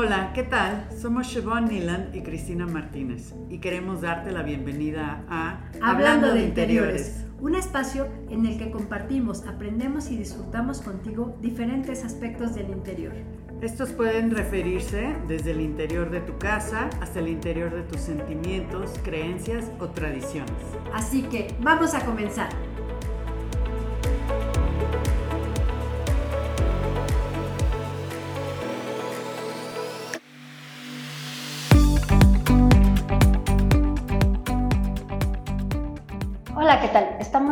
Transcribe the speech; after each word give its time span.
Hola, 0.00 0.30
¿qué 0.32 0.44
tal? 0.44 0.86
Somos 0.96 1.26
Siobhan 1.26 1.64
Nilan 1.64 2.10
y 2.14 2.20
Cristina 2.20 2.68
Martínez 2.68 3.34
y 3.50 3.58
queremos 3.58 4.00
darte 4.00 4.30
la 4.30 4.44
bienvenida 4.44 5.24
a 5.28 5.58
Hablando, 5.82 6.32
de, 6.32 6.44
interiores, 6.44 7.26
un 7.40 7.56
espacio 7.56 8.06
en 8.30 8.46
el 8.46 8.58
que 8.58 8.70
compartimos, 8.70 9.44
aprendemos 9.48 10.12
y 10.12 10.16
disfrutamos 10.16 10.82
contigo 10.82 11.36
diferentes 11.40 12.04
aspectos 12.04 12.54
del 12.54 12.70
interior. 12.70 13.12
Estos 13.60 13.90
pueden 13.90 14.30
referirse 14.30 15.16
desde 15.26 15.50
el 15.50 15.60
interior 15.60 16.10
de 16.10 16.20
tu 16.20 16.38
casa 16.38 16.88
hasta 17.00 17.18
el 17.18 17.26
interior 17.26 17.74
de 17.74 17.82
tus 17.82 18.00
sentimientos, 18.00 19.00
creencias 19.02 19.64
o 19.80 19.88
tradiciones. 19.88 20.54
Así 20.94 21.22
que 21.22 21.52
vamos 21.60 21.94
a 21.94 22.06
comenzar. 22.06 22.50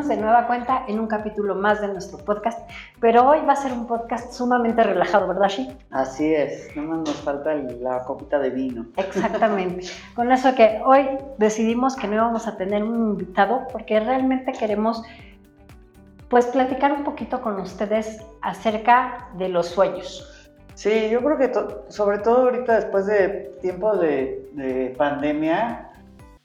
De 0.09 0.16
nueva 0.16 0.46
cuenta 0.46 0.84
en 0.88 1.01
un 1.01 1.06
capítulo 1.06 1.55
más 1.55 1.80
de 1.80 1.88
nuestro 1.88 2.19
podcast, 2.19 2.69
pero 3.01 3.28
hoy 3.28 3.41
va 3.46 3.55
a 3.55 3.56
ser 3.56 3.73
un 3.73 3.87
podcast 3.87 4.32
sumamente 4.32 4.82
relajado, 4.82 5.29
¿verdad, 5.29 5.48
Shi? 5.48 5.77
Así 5.91 6.34
es, 6.34 6.69
no 6.77 6.98
nos 6.98 7.16
falta 7.23 7.55
la 7.55 8.05
copita 8.05 8.38
de 8.38 8.51
vino. 8.51 8.87
Exactamente. 8.96 9.87
Con 10.15 10.30
eso 10.32 10.55
que 10.55 10.80
hoy 10.84 11.09
decidimos 11.38 11.96
que 11.96 12.06
no 12.06 12.15
íbamos 12.15 12.46
a 12.46 12.56
tener 12.56 12.82
un 12.82 13.10
invitado 13.10 13.66
porque 13.73 14.01
realmente 14.01 14.52
queremos 14.52 15.02
pues 16.29 16.46
platicar 16.46 16.93
un 16.93 17.04
poquito 17.04 17.41
con 17.41 17.60
ustedes 17.60 18.20
acerca 18.43 19.29
de 19.38 19.48
los 19.48 19.66
sueños. 19.68 20.32
Sí, 20.74 21.09
yo 21.10 21.23
creo 21.23 21.38
que 21.38 21.52
sobre 21.88 22.18
todo 22.18 22.43
ahorita 22.43 22.77
después 22.77 23.07
de 23.07 23.51
tiempo 23.62 23.96
de, 23.96 24.51
de 24.52 24.95
pandemia, 24.99 25.90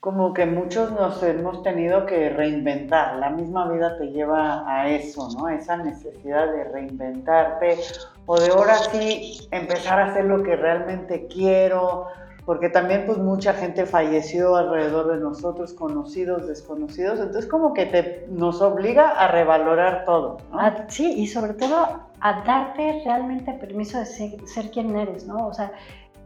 como 0.01 0.33
que 0.33 0.47
muchos 0.47 0.91
nos 0.91 1.21
hemos 1.21 1.61
tenido 1.61 2.07
que 2.07 2.29
reinventar. 2.29 3.17
La 3.17 3.29
misma 3.29 3.71
vida 3.71 3.99
te 3.99 4.07
lleva 4.07 4.67
a 4.67 4.89
eso, 4.89 5.29
¿no? 5.37 5.47
Esa 5.47 5.77
necesidad 5.77 6.51
de 6.51 6.63
reinventarte 6.63 7.77
o 8.25 8.35
de 8.39 8.49
ahora 8.49 8.77
sí 8.77 9.47
empezar 9.51 9.99
a 9.99 10.07
hacer 10.07 10.25
lo 10.25 10.41
que 10.41 10.55
realmente 10.55 11.27
quiero, 11.27 12.07
porque 12.47 12.69
también 12.69 13.05
pues 13.05 13.19
mucha 13.19 13.53
gente 13.53 13.85
falleció 13.85 14.55
alrededor 14.55 15.13
de 15.13 15.19
nosotros, 15.19 15.71
conocidos, 15.73 16.47
desconocidos, 16.47 17.19
entonces 17.19 17.45
como 17.45 17.75
que 17.75 17.85
te, 17.85 18.25
nos 18.31 18.59
obliga 18.59 19.09
a 19.09 19.27
revalorar 19.27 20.05
todo. 20.05 20.39
¿no? 20.51 20.59
Ah, 20.59 20.85
sí, 20.87 21.13
y 21.15 21.27
sobre 21.27 21.53
todo 21.53 22.01
a 22.21 22.41
darte 22.43 23.03
realmente 23.05 23.53
permiso 23.53 23.99
de 23.99 24.07
ser, 24.07 24.47
ser 24.47 24.71
quien 24.71 24.95
eres, 24.95 25.27
¿no? 25.27 25.45
O 25.45 25.53
sea, 25.53 25.71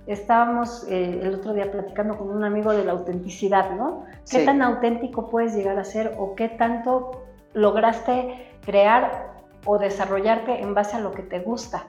estábamos 0.08 0.86
eh, 0.89 1.20
el 1.23 1.34
otro 1.34 1.53
día 1.53 1.72
platicando 1.72 2.17
con 2.17 2.30
un 2.30 2.44
amigo 2.44 2.73
de 2.73 2.86
la 2.86 2.92
autenticidad, 2.92 3.72
¿no? 3.72 4.06
¿Qué 4.30 4.45
tan 4.45 4.62
auténtico 4.62 5.30
puedes 5.30 5.56
llegar 5.56 5.78
a 5.80 5.84
ser 5.84 6.14
o 6.17 6.36
qué 6.36 6.50
tanto 6.50 7.23
lograste 7.53 8.52
crear 8.66 9.34
o 9.66 9.78
desarrollarte 9.78 10.62
en 10.62 10.73
base 10.73 10.97
a 10.97 11.00
lo 11.00 11.12
que 11.12 11.23
te 11.23 11.39
gusta? 11.39 11.86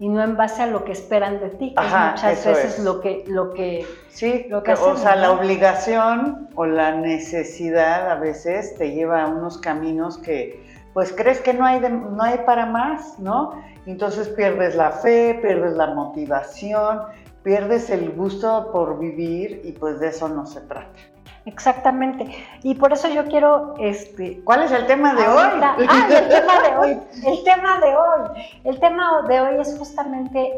y 0.00 0.08
no 0.08 0.22
en 0.22 0.36
base 0.36 0.62
a 0.62 0.66
lo 0.66 0.84
que 0.84 0.92
esperan 0.92 1.40
de 1.40 1.50
ti, 1.50 1.74
que 1.74 1.84
es 1.84 1.92
muchas 1.92 2.44
veces 2.44 2.78
lo 2.84 3.00
que 3.00 3.24
lo 3.26 3.52
que 3.52 3.84
sí, 4.08 4.46
lo 4.48 4.62
que 4.62 4.74
o 4.74 4.96
sea, 4.96 5.16
la 5.16 5.32
obligación 5.32 6.48
o 6.54 6.66
la 6.66 6.92
necesidad 6.92 8.08
a 8.08 8.14
veces 8.14 8.76
te 8.76 8.92
lleva 8.92 9.24
a 9.24 9.26
unos 9.26 9.58
caminos 9.58 10.16
que 10.18 10.64
pues 10.94 11.12
crees 11.12 11.40
que 11.40 11.52
no 11.52 11.66
hay 11.66 11.80
no 11.80 12.22
hay 12.22 12.38
para 12.46 12.66
más, 12.66 13.18
¿no? 13.18 13.60
Entonces 13.86 14.28
pierdes 14.28 14.76
la 14.76 14.92
fe, 14.92 15.36
pierdes 15.42 15.72
la 15.72 15.88
motivación 15.94 17.00
pierdes 17.42 17.90
el 17.90 18.10
gusto 18.10 18.70
por 18.72 18.98
vivir 18.98 19.62
y 19.64 19.72
pues 19.72 20.00
de 20.00 20.08
eso 20.08 20.28
no 20.28 20.46
se 20.46 20.60
trata. 20.62 20.98
Exactamente. 21.44 22.26
Y 22.62 22.74
por 22.74 22.92
eso 22.92 23.08
yo 23.08 23.24
quiero, 23.24 23.74
este, 23.78 24.42
¿cuál 24.44 24.64
es 24.64 24.72
el 24.72 24.86
tema 24.86 25.14
de 25.14 25.26
hoy? 25.26 25.86
Ah, 25.88 26.08
el 26.10 26.28
tema 26.28 26.62
de 26.62 26.76
hoy. 26.76 27.00
El 27.24 27.44
tema 27.44 27.80
de 27.80 27.96
hoy. 27.96 28.44
El 28.64 28.80
tema 28.80 29.22
de 29.28 29.40
hoy 29.40 29.60
es 29.60 29.76
justamente 29.78 30.52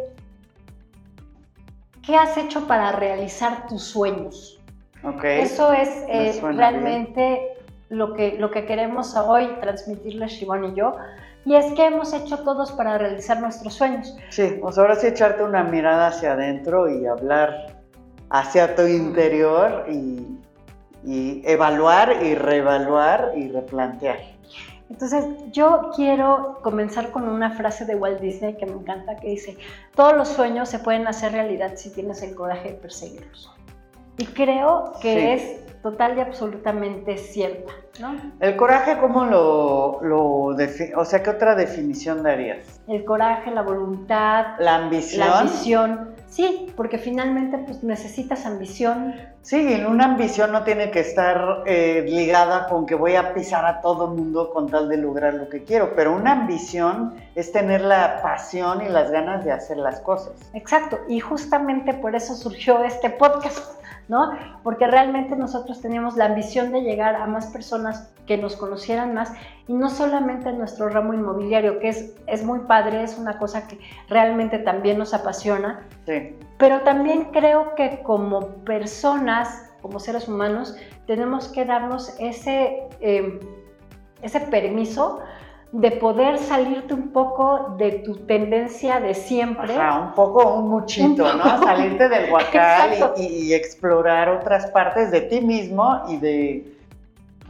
¿qué 2.11 2.17
has 2.17 2.37
hecho 2.37 2.67
para 2.67 2.93
realizar 2.93 3.67
tus 3.69 3.85
sueños? 3.85 4.61
Okay. 5.03 5.43
Eso 5.43 5.73
es 5.73 5.89
eh, 6.09 6.41
realmente 6.43 7.41
lo 7.89 8.15
que, 8.15 8.37
lo 8.39 8.51
que 8.51 8.67
queremos 8.67 9.17
hoy 9.17 9.47
transmitirle 9.61 10.27
Shivon 10.27 10.65
y 10.65 10.75
yo. 10.75 10.97
Y 11.45 11.55
es 11.55 11.73
que 11.73 11.87
hemos 11.87 12.13
hecho 12.13 12.41
todos 12.41 12.73
para 12.73 12.99
realizar 12.99 13.41
nuestros 13.41 13.75
sueños. 13.75 14.15
Sí, 14.29 14.59
pues 14.61 14.77
ahora 14.79 14.95
sí 14.97 15.07
echarte 15.07 15.43
una 15.43 15.65
mirada 15.65 16.09
hacia 16.09 16.33
adentro 16.33 16.89
y 16.89 17.07
hablar 17.07 17.79
hacia 18.29 18.77
tu 18.77 18.83
interior 18.83 19.87
y, 19.89 20.39
y 21.05 21.43
evaluar 21.45 22.23
y 22.23 22.35
reevaluar 22.35 23.33
y 23.37 23.49
replantear. 23.49 24.19
Entonces, 24.91 25.25
yo 25.53 25.93
quiero 25.95 26.59
comenzar 26.63 27.13
con 27.13 27.29
una 27.29 27.53
frase 27.53 27.85
de 27.85 27.95
Walt 27.95 28.21
Disney 28.21 28.57
que 28.57 28.67
me 28.67 28.73
encanta, 28.73 29.17
que 29.17 29.29
dice, 29.29 29.57
todos 29.95 30.17
los 30.17 30.29
sueños 30.29 30.69
se 30.69 30.81
pueden 30.81 31.07
hacer 31.07 31.33
realidad 31.33 31.75
si 31.77 31.91
tienes 31.91 32.23
el 32.23 32.35
coraje 32.35 32.71
de 32.71 32.75
perseguirlos. 32.75 33.55
Y 34.19 34.27
creo 34.27 34.93
que 35.01 35.35
es 35.35 35.61
total 35.83 36.19
y 36.19 36.21
absolutamente 36.21 37.17
cierta, 37.17 37.73
¿no? 38.01 38.15
El 38.41 38.57
coraje, 38.57 38.99
¿cómo 38.99 39.25
lo, 39.25 40.01
lo 40.03 40.57
o 40.97 41.05
sea, 41.05 41.23
qué 41.23 41.31
otra 41.31 41.55
definición 41.55 42.23
darías? 42.23 42.81
El 42.87 43.05
coraje, 43.05 43.51
la 43.51 43.63
voluntad, 43.63 44.59
la 44.59 44.77
ambición. 44.77 45.27
La 45.27 45.41
ambición, 45.41 46.15
sí, 46.27 46.73
porque 46.77 46.99
finalmente 46.99 47.59
pues 47.59 47.83
necesitas 47.83 48.45
ambición. 48.47 49.15
Sí, 49.43 49.73
en 49.73 49.87
una 49.87 50.05
ambición 50.05 50.53
no 50.53 50.65
tiene 50.65 50.91
que 50.91 51.01
estar 51.01 51.63
eh, 51.67 52.05
ligada 52.07 52.69
con 52.69 52.85
que 52.85 52.95
voy 52.95 53.17
a 53.17 53.33
pisar 53.33 53.65
a 53.65 53.81
todo 53.81 54.09
mundo 54.09 54.51
con 54.51 54.69
tal 54.69 54.89
de 54.89 54.99
lograr 54.99 55.35
lo 55.35 55.49
que 55.49 55.65
quiero, 55.65 55.95
pero 55.97 56.15
una 56.15 56.33
ambición 56.33 57.15
es 57.35 57.51
tener 57.51 57.81
la 57.81 58.21
pasión 58.23 58.85
y 58.85 58.89
las 58.89 59.11
ganas 59.11 59.45
de 59.45 59.53
hacer 59.53 59.79
las 59.79 60.01
cosas. 60.01 60.35
Exacto, 60.53 60.99
y 61.09 61.21
justamente 61.21 61.95
por 61.95 62.15
eso 62.15 62.35
surgió 62.35 62.85
este 62.85 63.09
podcast 63.09 63.81
¿no? 64.11 64.33
Porque 64.65 64.89
realmente 64.89 65.37
nosotros 65.37 65.81
teníamos 65.81 66.17
la 66.17 66.25
ambición 66.25 66.73
de 66.73 66.81
llegar 66.83 67.15
a 67.15 67.27
más 67.27 67.47
personas 67.47 68.11
que 68.27 68.37
nos 68.37 68.57
conocieran 68.57 69.15
más 69.15 69.33
y 69.69 69.73
no 69.73 69.89
solamente 69.89 70.49
en 70.49 70.59
nuestro 70.59 70.89
ramo 70.89 71.15
inmobiliario, 71.15 71.79
que 71.79 71.91
es, 71.91 72.13
es 72.27 72.45
muy 72.45 72.59
padre, 72.61 73.05
es 73.05 73.17
una 73.17 73.39
cosa 73.39 73.69
que 73.69 73.79
realmente 74.09 74.59
también 74.59 74.99
nos 74.99 75.15
apasiona, 75.15 75.87
sí. 76.07 76.37
Pero 76.61 76.83
también 76.83 77.25
creo 77.33 77.75
que 77.75 78.03
como 78.03 78.49
personas, 78.65 79.73
como 79.81 79.99
seres 79.99 80.29
humanos, 80.29 80.77
tenemos 81.07 81.49
que 81.49 81.65
darnos 81.65 82.15
ese, 82.21 82.83
eh, 83.01 83.41
ese 84.21 84.41
permiso 84.41 85.21
de 85.73 85.93
poder 85.93 86.37
salirte 86.39 86.93
un 86.93 87.13
poco 87.13 87.77
de 87.79 87.93
tu 88.05 88.15
tendencia 88.27 89.01
de 89.01 89.15
siempre. 89.15 89.73
un 89.75 90.13
poco, 90.15 90.55
un 90.55 90.69
muchito, 90.69 91.33
¿no? 91.33 91.63
Salirte 91.63 92.09
del 92.09 92.31
huacal 92.33 93.15
y, 93.17 93.55
explorar 93.55 94.29
otras 94.29 94.71
partes 94.71 95.11
de 95.11 95.23
ti 95.23 95.41
mismo 95.41 96.03
y 96.09 96.17
de, 96.19 96.75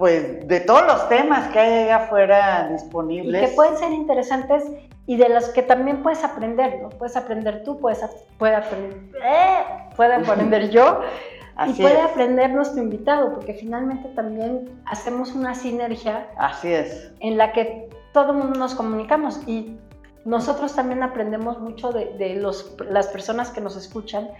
pues, 0.00 0.48
de 0.48 0.60
todos 0.60 0.86
los 0.86 1.10
temas 1.10 1.48
que 1.48 1.58
hay 1.58 1.84
allá 1.84 1.96
afuera 1.96 2.68
disponibles. 2.72 3.42
Y 3.42 3.46
que 3.46 3.52
pueden 3.52 3.76
ser 3.76 3.92
interesantes 3.92 4.64
y 5.06 5.18
de 5.18 5.28
los 5.28 5.50
que 5.50 5.60
también 5.60 6.02
puedes 6.02 6.24
aprender, 6.24 6.80
¿no? 6.80 6.88
Puedes 6.88 7.16
aprender 7.16 7.64
tú, 7.64 7.78
puedes, 7.78 8.00
puede 8.38 8.56
aprender, 8.56 8.96
¡eh! 9.22 9.58
puede 9.94 10.14
aprender 10.14 10.70
yo. 10.70 11.02
y 11.66 11.74
puede 11.74 12.00
aprender 12.00 12.50
nuestro 12.50 12.82
invitado, 12.82 13.34
porque 13.34 13.52
finalmente 13.52 14.08
también 14.16 14.70
hacemos 14.86 15.34
una 15.34 15.54
sinergia. 15.54 16.28
Así 16.38 16.72
es. 16.72 17.12
En 17.20 17.36
la 17.36 17.52
que 17.52 17.90
todo 18.14 18.32
el 18.32 18.38
mundo 18.38 18.58
nos 18.58 18.74
comunicamos 18.74 19.46
y 19.46 19.76
nosotros 20.24 20.74
también 20.74 21.02
aprendemos 21.02 21.60
mucho 21.60 21.92
de, 21.92 22.36
los, 22.36 22.74
las 22.88 23.08
personas 23.08 23.50
que 23.50 23.60
nos 23.60 23.76
escuchan. 23.76 24.30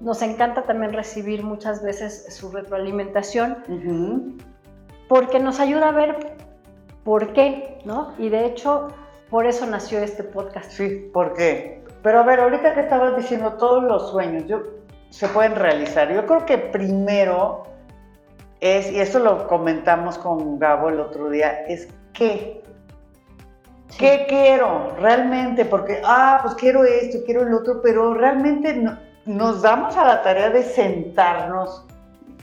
Nos 0.00 0.22
encanta 0.22 0.64
también 0.64 0.92
recibir 0.92 1.44
muchas 1.44 1.84
veces 1.84 2.34
su 2.34 2.50
retroalimentación 2.50 4.38
porque 5.08 5.40
nos 5.40 5.58
ayuda 5.58 5.88
a 5.88 5.92
ver 5.92 6.36
por 7.04 7.32
qué, 7.32 7.78
¿no? 7.84 8.12
Y 8.18 8.28
de 8.28 8.44
hecho, 8.44 8.88
por 9.30 9.46
eso 9.46 9.66
nació 9.66 10.00
este 10.00 10.22
podcast. 10.22 10.70
Sí, 10.70 11.10
¿por 11.12 11.34
qué? 11.34 11.82
Pero 12.02 12.20
a 12.20 12.22
ver, 12.22 12.40
ahorita 12.40 12.74
que 12.74 12.80
estabas 12.80 13.16
diciendo 13.16 13.54
todos 13.54 13.82
los 13.82 14.10
sueños, 14.10 14.46
yo, 14.46 14.62
se 15.10 15.26
pueden 15.28 15.56
realizar. 15.56 16.12
Yo 16.12 16.26
creo 16.26 16.44
que 16.44 16.58
primero 16.58 17.64
es, 18.60 18.90
y 18.92 19.00
eso 19.00 19.18
lo 19.18 19.48
comentamos 19.48 20.18
con 20.18 20.58
Gabo 20.58 20.90
el 20.90 21.00
otro 21.00 21.30
día, 21.30 21.64
es 21.66 21.88
qué. 22.12 22.62
¿Qué 23.98 24.26
quiero 24.28 24.94
realmente? 25.00 25.64
Porque, 25.64 26.00
ah, 26.04 26.40
pues 26.42 26.54
quiero 26.54 26.84
esto, 26.84 27.18
quiero 27.24 27.42
el 27.42 27.54
otro, 27.54 27.80
pero 27.82 28.12
realmente 28.12 28.84
nos 29.24 29.62
damos 29.62 29.96
a 29.96 30.04
la 30.04 30.22
tarea 30.22 30.50
de 30.50 30.62
sentarnos 30.62 31.87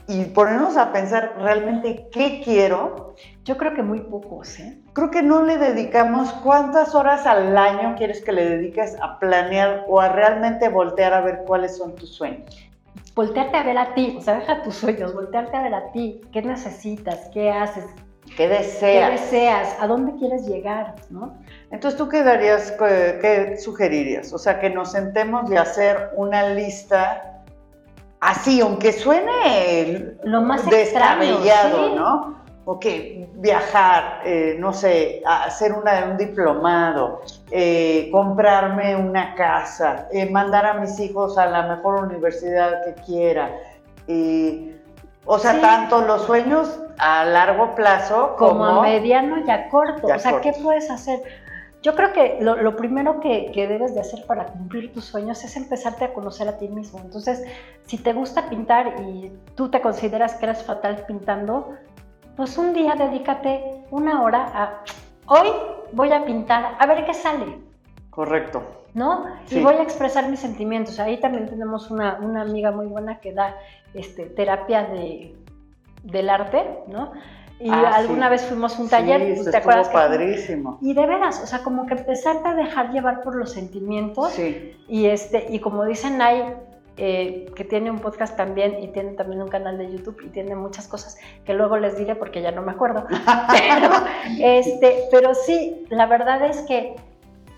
y 0.08 0.24
ponernos 0.24 0.76
a 0.76 0.92
pensar 0.92 1.34
realmente 1.38 2.08
qué 2.12 2.40
quiero. 2.44 3.14
Yo 3.44 3.56
creo 3.56 3.74
que 3.74 3.82
muy 3.82 4.00
pocos, 4.00 4.58
¿eh? 4.58 4.78
creo 4.92 5.10
que 5.10 5.22
no 5.22 5.42
le 5.42 5.58
dedicamos 5.58 6.32
cuántas 6.42 6.94
horas 6.94 7.26
al 7.26 7.56
año 7.56 7.94
quieres 7.96 8.22
que 8.22 8.32
le 8.32 8.48
dediques 8.48 8.96
a 9.02 9.18
planear 9.18 9.84
o 9.88 10.00
a 10.00 10.08
realmente 10.08 10.68
voltear 10.68 11.12
a 11.12 11.20
ver 11.20 11.42
cuáles 11.46 11.76
son 11.76 11.94
tus 11.94 12.14
sueños. 12.14 12.46
Voltearte 13.14 13.56
a 13.56 13.62
ver 13.62 13.78
a 13.78 13.94
ti, 13.94 14.16
o 14.18 14.20
sea, 14.20 14.34
deja 14.34 14.62
tus 14.62 14.74
sueños, 14.74 15.14
voltearte 15.14 15.56
a 15.56 15.62
ver 15.62 15.74
a 15.74 15.92
ti, 15.92 16.20
qué 16.32 16.42
necesitas, 16.42 17.28
qué 17.32 17.50
haces, 17.50 17.84
¿Qué 18.36 18.48
deseas? 18.48 19.10
qué 19.10 19.22
deseas, 19.22 19.76
a 19.80 19.86
dónde 19.86 20.14
quieres 20.16 20.46
llegar, 20.46 20.94
¿no? 21.10 21.38
Entonces, 21.70 21.96
¿tú 21.98 22.08
qué 22.08 22.22
darías, 22.22 22.72
qué, 22.72 23.18
qué 23.20 23.56
sugerirías? 23.58 24.32
O 24.32 24.38
sea, 24.38 24.58
que 24.58 24.70
nos 24.70 24.92
sentemos 24.92 25.50
y 25.50 25.56
hacer 25.56 26.10
una 26.16 26.48
lista 26.50 27.35
así, 28.26 28.60
aunque 28.60 28.92
suene 28.92 30.16
Lo 30.24 30.42
más 30.42 30.66
extraño, 30.66 31.38
descabellado, 31.40 31.88
sí. 31.88 31.94
¿no? 31.94 32.36
Ok, 32.68 32.84
viajar, 33.36 34.22
eh, 34.24 34.56
no 34.58 34.72
sé, 34.72 35.22
hacer 35.24 35.72
una- 35.72 36.04
un 36.10 36.16
diplomado, 36.16 37.20
eh, 37.52 38.08
comprarme 38.10 38.96
una 38.96 39.34
casa, 39.36 40.08
eh, 40.12 40.28
mandar 40.28 40.66
a 40.66 40.74
mis 40.74 40.98
hijos 40.98 41.38
a 41.38 41.46
la 41.46 41.62
mejor 41.62 42.04
universidad 42.04 42.84
que 42.84 42.94
quiera. 43.04 43.50
y- 44.08 44.70
o 45.24 45.36
sea, 45.36 45.54
Sí. 45.54 45.60
tanto 45.60 46.02
los 46.02 46.22
sueños 46.22 46.78
a 46.98 47.24
largo 47.24 47.74
plazo 47.74 48.36
como, 48.38 48.50
como, 48.64 48.64
a 48.66 48.82
mediano 48.82 49.38
y 49.44 49.50
a 49.50 49.68
corto. 49.68 50.06
Y 50.06 50.12
a 50.12 50.16
o 50.16 50.18
sea, 50.20 50.30
corto. 50.32 50.48
¿qué 50.52 50.62
puedes 50.62 50.88
hacer? 50.88 51.20
Yo 51.86 51.94
creo 51.94 52.12
que 52.12 52.38
lo, 52.40 52.56
lo 52.56 52.74
primero 52.74 53.20
que, 53.20 53.52
que 53.54 53.68
debes 53.68 53.94
de 53.94 54.00
hacer 54.00 54.26
para 54.26 54.46
cumplir 54.46 54.92
tus 54.92 55.04
sueños 55.04 55.44
es 55.44 55.56
empezarte 55.56 56.04
a 56.04 56.12
conocer 56.12 56.48
a 56.48 56.58
ti 56.58 56.66
mismo. 56.66 56.98
Entonces, 56.98 57.44
si 57.84 57.96
te 57.96 58.12
gusta 58.12 58.48
pintar 58.48 59.00
y 59.02 59.30
tú 59.54 59.68
te 59.70 59.80
consideras 59.80 60.34
que 60.34 60.46
eres 60.46 60.64
fatal 60.64 61.04
pintando, 61.06 61.76
pues 62.36 62.58
un 62.58 62.72
día 62.72 62.96
dedícate 62.96 63.84
una 63.92 64.24
hora 64.24 64.50
a, 64.52 64.82
hoy 65.26 65.46
voy 65.92 66.10
a 66.10 66.24
pintar, 66.24 66.76
a 66.76 66.86
ver 66.86 67.06
qué 67.06 67.14
sale. 67.14 67.56
Correcto. 68.10 68.64
¿no? 68.94 69.24
Sí. 69.44 69.60
Y 69.60 69.62
voy 69.62 69.74
a 69.74 69.82
expresar 69.84 70.28
mis 70.28 70.40
sentimientos. 70.40 70.98
Ahí 70.98 71.20
también 71.20 71.48
tenemos 71.48 71.92
una, 71.92 72.18
una 72.20 72.42
amiga 72.42 72.72
muy 72.72 72.86
buena 72.86 73.20
que 73.20 73.32
da 73.32 73.54
este, 73.94 74.26
terapia 74.26 74.82
de, 74.86 75.36
del 76.02 76.30
arte, 76.30 76.80
¿no? 76.88 77.12
Y 77.58 77.70
Ah, 77.70 77.92
alguna 77.94 78.26
sí. 78.26 78.30
vez 78.32 78.42
fuimos 78.42 78.78
a 78.78 78.82
un 78.82 78.88
taller, 78.88 79.20
Sí, 79.22 79.40
eso 79.40 79.50
¿te 79.50 79.56
acuerdas? 79.56 79.86
estuvo 79.86 80.02
que- 80.02 80.08
padrísimo. 80.08 80.78
Y 80.82 80.92
de 80.92 81.06
veras, 81.06 81.40
o 81.42 81.46
sea, 81.46 81.60
como 81.60 81.86
que 81.86 81.94
empezarte 81.94 82.48
a 82.48 82.54
dejar 82.54 82.92
llevar 82.92 83.22
por 83.22 83.34
los 83.34 83.52
sentimientos 83.52 84.32
Sí, 84.32 84.76
y, 84.88 85.06
este, 85.06 85.46
y 85.48 85.58
como 85.60 85.84
dicen 85.86 86.20
ahí, 86.20 86.42
eh, 86.98 87.50
que 87.54 87.64
tiene 87.64 87.90
un 87.90 87.98
podcast 87.98 88.36
también 88.36 88.82
y 88.82 88.88
tiene 88.88 89.12
también 89.12 89.42
un 89.42 89.48
canal 89.48 89.76
de 89.78 89.90
YouTube 89.92 90.18
y 90.24 90.28
tiene 90.28 90.54
muchas 90.54 90.86
cosas 90.88 91.18
que 91.44 91.52
luego 91.54 91.76
les 91.76 91.96
diré 91.98 92.14
porque 92.14 92.40
ya 92.42 92.52
no 92.52 92.62
me 92.62 92.72
acuerdo. 92.72 93.06
Pero, 93.50 93.90
este, 94.38 95.04
pero 95.10 95.34
sí, 95.34 95.84
la 95.90 96.06
verdad 96.06 96.44
es 96.46 96.62
que 96.62 96.96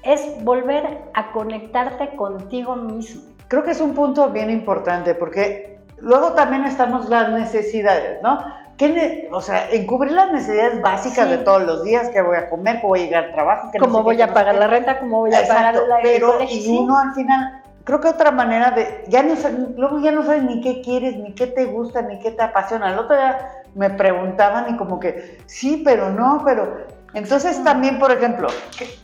es 0.02 0.42
volver 0.44 1.02
a 1.14 1.30
conectarte 1.32 2.14
contigo 2.16 2.76
mismo. 2.76 3.22
creo 3.48 3.62
que 3.64 3.70
es 3.72 3.80
un 3.80 3.94
punto 3.94 4.28
bien 4.30 4.50
importante 4.50 5.14
porque 5.14 5.78
luego 5.98 6.32
también 6.32 6.64
estamos 6.64 7.08
las 7.08 7.30
necesidades, 7.30 8.20
¿no? 8.22 8.38
¿Qué 8.78 8.88
ne- 8.88 9.28
o 9.32 9.40
sea, 9.42 9.68
encubrir 9.70 10.12
las 10.12 10.32
necesidades 10.32 10.80
básicas 10.80 11.24
Sí. 11.26 11.30
de 11.32 11.38
todos 11.38 11.62
los 11.64 11.82
días, 11.84 12.08
que 12.10 12.22
voy 12.22 12.36
a 12.36 12.48
comer, 12.48 12.80
que 12.80 12.86
voy 12.86 13.00
a 13.00 13.04
llegar 13.04 13.24
al 13.24 13.32
trabajo, 13.32 13.70
no 13.74 13.80
¿Cómo 13.80 13.98
sé 13.98 14.04
voy 14.04 14.16
qué, 14.16 14.22
a 14.22 14.26
no 14.28 14.34
pagar 14.34 14.54
qué. 14.54 14.60
la 14.60 14.66
renta? 14.68 14.98
¿Cómo 15.00 15.18
voy 15.18 15.34
a 15.34 15.46
pagar 15.48 15.74
la, 15.74 15.98
pero 16.02 16.32
colegio? 16.34 16.74
y 16.74 16.78
uno 16.78 16.96
al 16.96 17.12
final, 17.12 17.62
creo 17.84 18.00
que 18.00 18.08
otra 18.08 18.30
manera 18.30 18.70
de, 18.70 19.04
ya 19.08 19.22
no 19.24 19.34
luego 19.76 19.98
ya 19.98 20.12
no 20.12 20.22
sabes 20.22 20.44
ni 20.44 20.60
qué 20.60 20.80
quieres, 20.80 21.16
ni 21.16 21.34
qué 21.34 21.48
te 21.48 21.64
gusta, 21.64 22.02
ni 22.02 22.20
qué 22.20 22.30
te 22.30 22.42
apasiona. 22.42 22.92
El 22.92 23.00
otro 23.00 23.16
día 23.16 23.48
me 23.74 23.90
preguntaban 23.90 24.72
y 24.72 24.76
como 24.76 25.00
que, 25.00 25.38
sí, 25.46 25.82
pero 25.84 26.10
no, 26.10 26.42
pero... 26.44 26.86
Entonces 27.14 27.64
también, 27.64 27.98
por 27.98 28.12
ejemplo, 28.12 28.48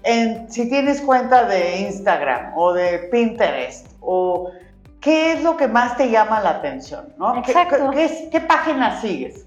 en- 0.05 0.49
si 0.53 0.69
tienes 0.69 1.01
cuenta 1.01 1.47
de 1.47 1.79
Instagram 1.81 2.53
o 2.55 2.73
de 2.75 2.99
Pinterest 3.11 3.87
o 4.01 4.51
qué 5.01 5.33
es 5.33 5.43
lo 5.43 5.57
que 5.57 5.67
más 5.69 5.97
te 5.97 6.11
llama 6.11 6.41
la 6.41 6.51
atención, 6.51 7.07
¿no? 7.19 7.33
¿Qué- 7.43 7.51
Exacto. 7.51 7.91
¿Qué, 7.91 8.07
qué 8.07 8.29
qué 8.31 8.41
páginas 8.43 9.01
sigues? 9.01 9.47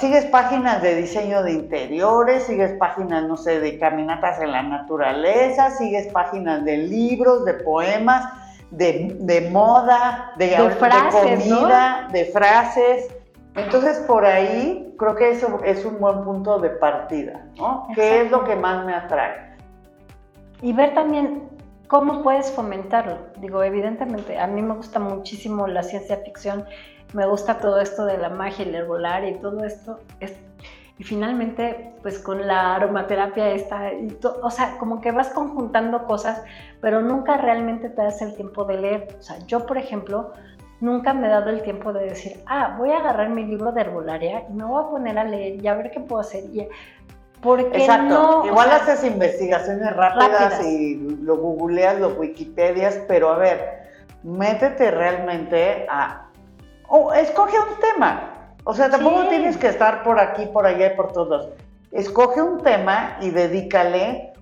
¿Sigues 0.00 0.26
páginas 0.26 0.82
de 0.82 0.96
diseño 0.96 1.42
de 1.44 1.52
interiores? 1.52 2.44
¿Sigues 2.44 2.72
páginas, 2.78 3.24
no 3.28 3.36
sé, 3.36 3.60
de 3.60 3.78
caminatas 3.78 4.40
en 4.40 4.50
la 4.50 4.62
naturaleza? 4.62 5.70
¿Sigues 5.70 6.08
páginas 6.08 6.64
de 6.64 6.78
libros, 6.78 7.44
de 7.44 7.54
poemas, 7.54 8.24
de, 8.72 9.16
de 9.20 9.50
moda, 9.50 10.32
de, 10.36 10.48
De 10.48 10.70
frases, 10.70 11.46
¿no? 11.46 11.58
comida, 11.60 12.08
de 12.10 12.24
frases? 12.24 13.08
Entonces, 13.54 13.98
por 13.98 14.24
ahí 14.24 14.94
creo 14.98 15.14
que 15.14 15.30
eso 15.30 15.60
es 15.64 15.84
un 15.84 16.00
buen 16.00 16.24
punto 16.24 16.58
de 16.58 16.70
partida, 16.70 17.46
¿no? 17.56 17.86
¿Qué 17.94 18.22
es 18.22 18.30
lo 18.32 18.44
que 18.44 18.56
más 18.56 18.84
me 18.84 18.94
atrae? 18.94 19.56
Y 20.60 20.72
ver 20.72 20.92
también 20.94 21.48
cómo 21.86 22.22
puedes 22.22 22.50
fomentarlo. 22.50 23.16
Digo, 23.38 23.62
evidentemente, 23.62 24.38
a 24.38 24.46
mí 24.48 24.60
me 24.60 24.74
gusta 24.74 24.98
muchísimo 24.98 25.68
la 25.68 25.82
ciencia 25.82 26.18
ficción, 26.18 26.66
me 27.12 27.26
gusta 27.26 27.58
todo 27.58 27.80
esto 27.80 28.04
de 28.06 28.18
la 28.18 28.28
magia, 28.28 28.64
el 28.64 28.74
herbolario 28.74 29.30
y 29.30 29.34
todo 29.38 29.64
esto. 29.64 29.98
Es- 30.20 30.36
y 30.98 31.04
finalmente, 31.04 31.92
pues 32.02 32.18
con 32.18 32.44
la 32.46 32.74
aromaterapia 32.74 33.50
está, 33.50 33.92
y 33.92 34.08
to- 34.08 34.40
o 34.42 34.50
sea, 34.50 34.76
como 34.78 35.00
que 35.00 35.12
vas 35.12 35.28
conjuntando 35.28 36.04
cosas, 36.06 36.42
pero 36.80 37.00
nunca 37.00 37.36
realmente 37.36 37.88
te 37.88 38.02
das 38.02 38.20
el 38.20 38.34
tiempo 38.34 38.64
de 38.64 38.78
leer. 38.78 39.08
O 39.18 39.22
sea, 39.22 39.38
yo, 39.46 39.64
por 39.64 39.78
ejemplo, 39.78 40.32
nunca 40.80 41.12
me 41.12 41.28
he 41.28 41.30
dado 41.30 41.50
el 41.50 41.62
tiempo 41.62 41.92
de 41.92 42.04
decir, 42.06 42.40
ah, 42.46 42.74
voy 42.78 42.90
a 42.90 42.98
agarrar 42.98 43.28
mi 43.30 43.44
libro 43.44 43.70
de 43.70 43.80
herbolaria 43.82 44.42
y 44.50 44.52
me 44.54 44.64
voy 44.64 44.82
a 44.84 44.88
poner 44.88 45.18
a 45.18 45.24
leer 45.24 45.62
y 45.62 45.68
a 45.68 45.74
ver 45.74 45.92
qué 45.92 46.00
puedo 46.00 46.20
hacer. 46.20 46.44
Y, 46.52 46.66
porque 47.40 47.68
Exacto. 47.78 48.02
no, 48.08 48.40
o 48.40 48.46
Igual 48.46 48.66
sea, 48.68 48.76
haces 48.78 49.04
investigaciones 49.04 49.94
rápidas, 49.94 50.40
rápidas. 50.54 50.64
y 50.66 50.96
lo 51.22 51.36
googleas, 51.36 52.00
lo 52.00 52.08
wikipedias, 52.14 53.00
pero 53.06 53.30
a 53.30 53.38
ver, 53.38 53.82
métete 54.24 54.90
realmente 54.90 55.86
a... 55.88 56.24
O 56.88 57.12
escoge 57.12 57.56
un 57.58 57.78
tema. 57.80 58.34
O 58.64 58.74
sea, 58.74 58.90
tampoco 58.90 59.22
Sí. 59.22 59.28
tienes 59.30 59.56
que 59.56 59.68
estar 59.68 60.02
por 60.02 60.18
aquí, 60.18 60.46
por 60.46 60.66
allá 60.66 60.92
y 60.92 60.96
por 60.96 61.12
todos. 61.12 61.48
Escoge 61.92 62.42
un 62.42 62.62
tema 62.62 63.16
y 63.20 63.30
dedícale 63.30 64.32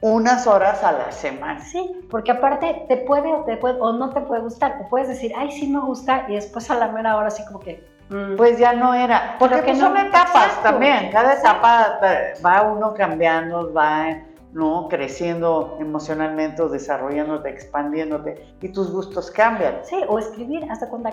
unas 0.00 0.46
horas 0.46 0.82
a 0.82 0.92
la 0.92 1.12
semana. 1.12 1.60
Sí, 1.60 2.06
porque 2.10 2.30
aparte 2.32 2.84
te 2.88 2.96
puede 2.96 3.32
o, 3.32 3.44
te 3.44 3.56
puede 3.58 3.78
o 3.80 3.92
no 3.92 4.10
te 4.10 4.20
puede 4.22 4.40
gustar, 4.42 4.78
o 4.84 4.88
puedes 4.88 5.08
decir, 5.08 5.32
ay, 5.36 5.52
sí 5.52 5.68
me 5.68 5.80
gusta, 5.80 6.24
y 6.28 6.34
después 6.34 6.70
a 6.70 6.76
la 6.76 6.88
mera 6.88 7.16
hora 7.16 7.28
así 7.28 7.44
como 7.44 7.60
que, 7.60 7.84
mm, 8.08 8.36
Pues 8.36 8.58
ya 8.58 8.72
no 8.72 8.94
era. 8.94 9.36
Porque 9.38 9.56
que 9.56 9.62
pues 9.62 9.78
no, 9.78 9.88
son 9.88 9.98
etapas 9.98 10.30
exacto, 10.46 10.62
también. 10.62 11.10
Cada 11.12 11.34
exacto. 11.34 11.58
etapa 11.66 11.98
va 12.44 12.62
uno 12.62 12.94
cambiando, 12.94 13.72
va 13.74 14.16
¿no? 14.52 14.88
creciendo 14.88 15.76
emocionalmente, 15.80 16.66
desarrollándote, 16.68 17.50
expandiéndote 17.50 18.42
y 18.62 18.68
tus 18.70 18.90
gustos 18.90 19.30
cambian. 19.30 19.76
sí, 19.84 20.00
o 20.08 20.18
escribir, 20.18 20.66
hasta 20.70 20.88
cuenta, 20.88 21.10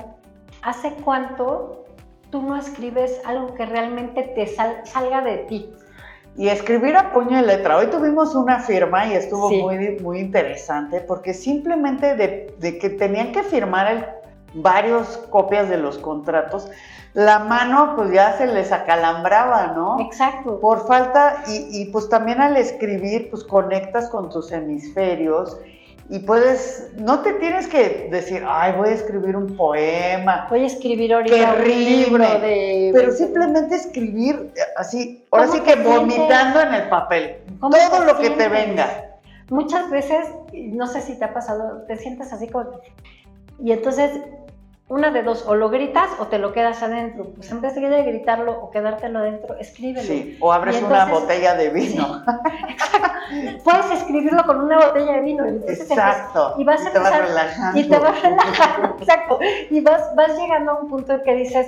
¿hace 0.62 0.92
cuánto 1.04 1.86
tú 2.30 2.42
no 2.42 2.58
escribes 2.58 3.22
algo 3.26 3.54
que 3.54 3.66
realmente 3.66 4.24
te 4.24 4.48
sal- 4.48 4.82
salga 4.86 5.22
de 5.22 5.38
ti? 5.40 5.74
Y 6.36 6.50
escribir 6.50 6.96
a 6.96 7.12
puño 7.14 7.40
y 7.40 7.42
letra. 7.42 7.78
Hoy 7.78 7.88
tuvimos 7.88 8.36
una 8.36 8.60
firma 8.60 9.08
y 9.08 9.14
estuvo 9.14 9.50
Sí. 9.50 9.62
muy, 9.62 9.98
muy 10.02 10.20
interesante 10.20 11.02
porque 11.02 11.34
simplemente 11.34 12.16
de, 12.16 12.54
de 12.60 12.78
que 12.78 12.90
tenían 12.92 13.32
que 13.32 13.44
firmar 13.44 13.92
el- 13.92 14.06
varios 14.54 15.18
copias 15.30 15.68
de 15.70 15.78
los 15.78 15.98
contratos, 15.98 16.70
la 17.14 17.40
mano 17.40 17.94
pues 17.96 18.12
ya 18.12 18.34
se 18.38 18.46
les 18.48 18.72
acalambraba, 18.72 19.74
¿no? 19.76 20.00
Exacto. 20.00 20.60
Por 20.60 20.86
falta, 20.88 21.44
y, 21.48 21.82
y, 21.82 21.86
pues 21.92 22.08
también 22.10 22.40
al 22.42 22.56
escribir, 22.58 23.30
pues 23.32 23.44
conectas 23.44 24.10
con 24.10 24.30
tus 24.30 24.52
hemisferios 24.52 25.58
y 26.10 26.20
puedes, 26.20 26.90
no 26.98 27.20
te 27.20 27.34
tienes 27.34 27.68
que 27.68 28.08
decir, 28.10 28.44
ay, 28.48 28.74
voy 28.78 28.90
a 28.90 28.94
escribir 28.94 29.36
un 29.36 29.58
poema, 29.58 30.48
Voy 30.50 30.62
a 30.62 30.66
escribir 30.66 31.14
ahorita 31.14 31.56
un 31.56 31.68
libro 31.68 32.24
de... 32.40 32.92
pero 32.94 33.12
simplemente 33.12 33.76
escribir 33.76 34.54
eh, 34.56 34.62
así, 34.78 35.26
ahora 35.32 35.48
¿Cómo 35.48 35.58
sí 35.58 35.64
que 35.64 35.76
vomitando 35.76 36.62
en 36.62 36.74
el 36.76 36.90
papel, 36.90 37.38
¿Cómo 37.60 37.76
todo 37.90 38.06
lo 38.06 38.20
que 38.20 38.30
te 38.30 38.48
venga. 38.48 39.20
Muchas 39.50 39.90
veces, 39.90 40.28
no 40.54 40.88
sé 40.88 41.02
si 41.02 41.20
te 41.20 41.26
ha 41.26 41.34
pasado, 41.34 41.84
te 41.88 41.98
sientes 41.98 42.32
así 42.32 42.48
como... 42.48 42.70
Y 43.60 43.72
entonces, 43.74 44.12
una 44.90 45.12
de 45.12 45.22
dos, 45.22 45.44
o 45.46 45.56
lo 45.56 45.70
gritas 45.70 46.10
o 46.20 46.28
te 46.28 46.38
lo 46.40 46.54
quedas 46.54 46.82
adentro. 46.82 47.26
Pues 47.36 47.52
en 47.52 47.60
vez 47.60 47.76
de 47.76 48.04
gritarlo 48.04 48.54
o 48.54 48.70
quedártelo 48.72 49.20
adentro, 49.20 49.56
escríbelo. 49.58 50.08
Sí, 50.08 50.38
o 50.40 50.54
abres 50.54 50.82
una 50.82 51.06
botella 51.06 51.56
de 51.56 51.70
vino. 51.70 52.24
Puedes 53.64 53.92
escribirlo 53.92 54.46
con 54.46 54.62
una 54.62 54.78
botella 54.78 55.14
de 55.14 55.22
vino. 55.22 55.46
Exacto. 55.46 56.56
y 56.58 56.64
vas 56.64 56.86
a 56.86 56.92
te 56.92 57.00
vas 57.00 57.12
empezar- 57.12 57.28
relajando. 57.28 57.80
Y 57.80 57.84
te 57.90 57.98
vas 58.00 58.22
relajando, 58.24 58.96
exacto. 59.00 59.40
Y 59.70 59.82
vas, 59.82 60.16
vas 60.16 60.38
llegando 60.38 60.72
a 60.72 60.80
un 60.82 60.88
punto 60.90 61.14
en 61.14 61.24
que 61.24 61.36
dices, 61.36 61.68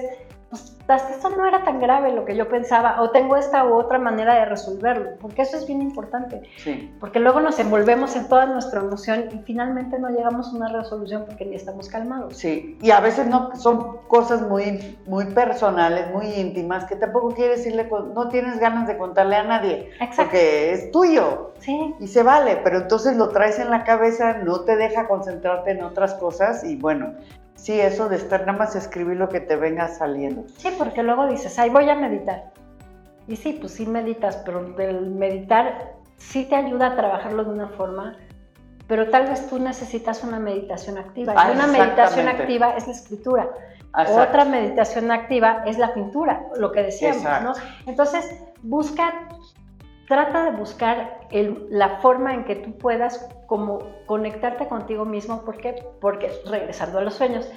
pues 0.50 0.75
hasta 0.88 1.13
esto 1.13 1.29
no 1.29 1.46
era 1.46 1.63
tan 1.63 1.79
grave 1.79 2.12
lo 2.12 2.25
que 2.25 2.36
yo 2.36 2.50
pensaba, 2.50 3.01
o 3.01 3.12
tengo 3.12 3.36
esta 3.36 3.63
u 3.65 3.75
otra 3.75 4.00
manera 4.00 4.34
de 4.34 4.46
resolverlo, 4.46 5.12
porque 5.22 5.44
eso 5.44 5.58
es 5.58 5.68
bien 5.68 5.82
importante. 5.82 6.41
Sí. 6.58 6.91
Porque 7.00 7.20
luego 7.20 7.39
nos 7.39 7.60
envolvemos 7.60 8.15
en 8.15 8.27
toda 8.27 8.48
nuestra 8.48 8.79
emoción 8.79 9.25
y 9.32 9.38
finalmente 9.39 10.00
no 10.00 10.10
llegamos 10.10 10.48
a 10.48 10.56
una 10.56 10.70
resolución 10.70 11.25
porque 11.27 11.46
ni 11.46 11.56
estamos 11.56 11.88
calmados. 11.88 12.36
Sí, 12.36 12.77
y 12.82 12.89
a 12.89 13.00
veces 13.00 13.27
no 13.27 13.56
son 13.56 13.98
cosas 14.08 14.41
muy, 14.41 14.98
muy 15.06 15.25
personales, 15.25 16.12
muy 16.12 16.25
íntimas, 16.27 16.86
que 16.86 16.96
tampoco 16.96 17.36
quieres 17.36 17.60
decirle, 17.60 17.88
no 18.15 18.29
tienes 18.29 18.60
ganas 18.60 18.88
de 18.88 18.98
contarle 18.98 19.36
a 19.36 19.44
nadie, 19.44 19.91
Exacto. 20.00 20.24
porque 20.24 20.72
es 20.72 20.91
tuyo. 20.91 21.51
Sí. 21.60 21.94
Y 22.00 22.08
se 22.08 22.24
vale, 22.24 22.60
pero 22.63 22.79
entonces 22.79 23.15
lo 23.18 23.29
traes 23.29 23.60
en 23.60 23.70
la 23.70 23.84
cabeza, 23.84 24.38
no 24.38 24.62
te 24.62 24.75
deja 24.75 25.08
concentrarte 25.08 25.72
en 25.72 25.84
otras 25.84 26.15
cosas 26.15 26.63
y 26.63 26.77
bueno, 26.77 27.13
sí, 27.61 27.79
eso 27.79 28.09
de 28.09 28.15
estar 28.15 28.41
nada 28.41 28.57
más 28.57 28.75
escribir 28.75 29.17
lo 29.17 29.29
que 29.29 29.39
te 29.39 29.55
venga 29.55 29.87
saliendo. 29.87 30.45
Sí, 30.57 30.73
porque 30.77 31.03
luego 31.03 31.27
dices, 31.27 31.57
ay, 31.59 31.69
voy 31.69 31.89
a 31.89 31.95
meditar. 31.95 32.51
Y 33.27 33.35
sí, 33.35 33.57
pues 33.59 33.73
sí 33.73 33.85
meditas, 33.85 34.37
pero 34.37 34.59
el 34.77 35.11
meditar 35.11 35.93
sí 36.17 36.45
te 36.45 36.55
ayuda 36.55 36.87
a 36.87 36.95
trabajarlo 36.95 37.43
de 37.43 37.51
una 37.51 37.67
forma, 37.69 38.17
pero 38.87 39.09
tal 39.09 39.27
vez 39.27 39.47
tú 39.47 39.59
necesitas 39.59 40.23
una 40.23 40.39
meditación 40.39 40.97
activa. 40.97 41.33
Ah, 41.37 41.49
y 41.49 41.55
una 41.55 41.67
meditación 41.67 42.27
activa 42.27 42.75
es 42.75 42.87
la 42.87 42.93
escritura. 42.93 43.49
Otra 43.93 44.45
meditación 44.45 45.11
activa 45.11 45.63
es 45.65 45.77
la 45.77 45.93
pintura, 45.93 46.45
lo 46.57 46.71
que 46.71 46.83
decíamos. 46.83 47.57
Entonces, 47.85 48.43
busca, 48.61 49.27
trata 50.09 50.43
de 50.51 50.57
buscar 50.57 51.19
el- 51.31 51.67
la 51.69 51.99
forma 51.99 52.33
en 52.33 52.43
que 52.43 52.55
tú 52.55 52.77
puedas 52.77 53.29
como 53.45 53.79
conectarte 54.07 54.67
contigo 54.67 55.05
mismo, 55.05 55.45
¿por 55.45 55.55
qué? 55.57 55.75
Porque 56.01 56.29
regresando 56.45 56.99
a 56.99 57.01
los 57.03 57.13
sueños, 57.13 57.49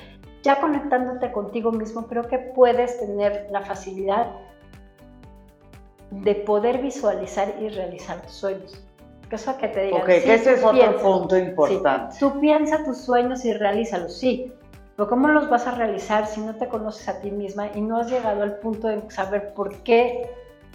ya 0.43 0.61
conectándote 0.61 1.33
contigo 1.33 1.73
mismo, 1.73 2.07
creo 2.07 2.23
que 2.29 2.39
puedes 2.39 3.01
tener 3.01 3.49
la 3.51 3.63
facilidad 3.63 4.27
de 6.11 6.35
poder 6.35 6.79
visualizar 6.79 7.55
y 7.61 7.69
realizar 7.71 8.21
tus 8.23 8.33
sueños. 8.33 8.87
Eso 9.31 9.57
que 9.57 9.69
te 9.69 9.85
digan, 9.85 10.03
Ok, 10.03 10.11
sí, 10.11 10.21
que 10.25 10.35
ese 10.35 10.53
es 10.53 10.59
otro 10.63 10.73
piensa. 10.79 11.03
punto 11.03 11.37
Sí, 11.37 11.43
importante. 11.43 12.17
Tú 12.21 12.39
piensa 12.39 12.85
tus 12.85 12.99
sueños 12.99 13.47
y 13.47 13.55
realízalos, 13.55 14.15
sí. 14.19 14.53
Pero 14.95 15.09
¿cómo 15.09 15.29
los 15.29 15.49
vas 15.49 15.67
a 15.67 15.71
realizar 15.71 16.27
si 16.27 16.43
no 16.43 16.55
te 16.57 16.69
conoces 16.69 17.09
a 17.09 17.19
ti 17.23 17.31
misma 17.31 17.69
y 17.75 17.81
no 17.81 17.97
has 17.97 18.11
llegado 18.11 18.43
al 18.43 18.59
punto 18.59 18.89
de 18.89 19.11
saber 19.11 19.55
por 19.55 19.75
qué? 19.85 20.31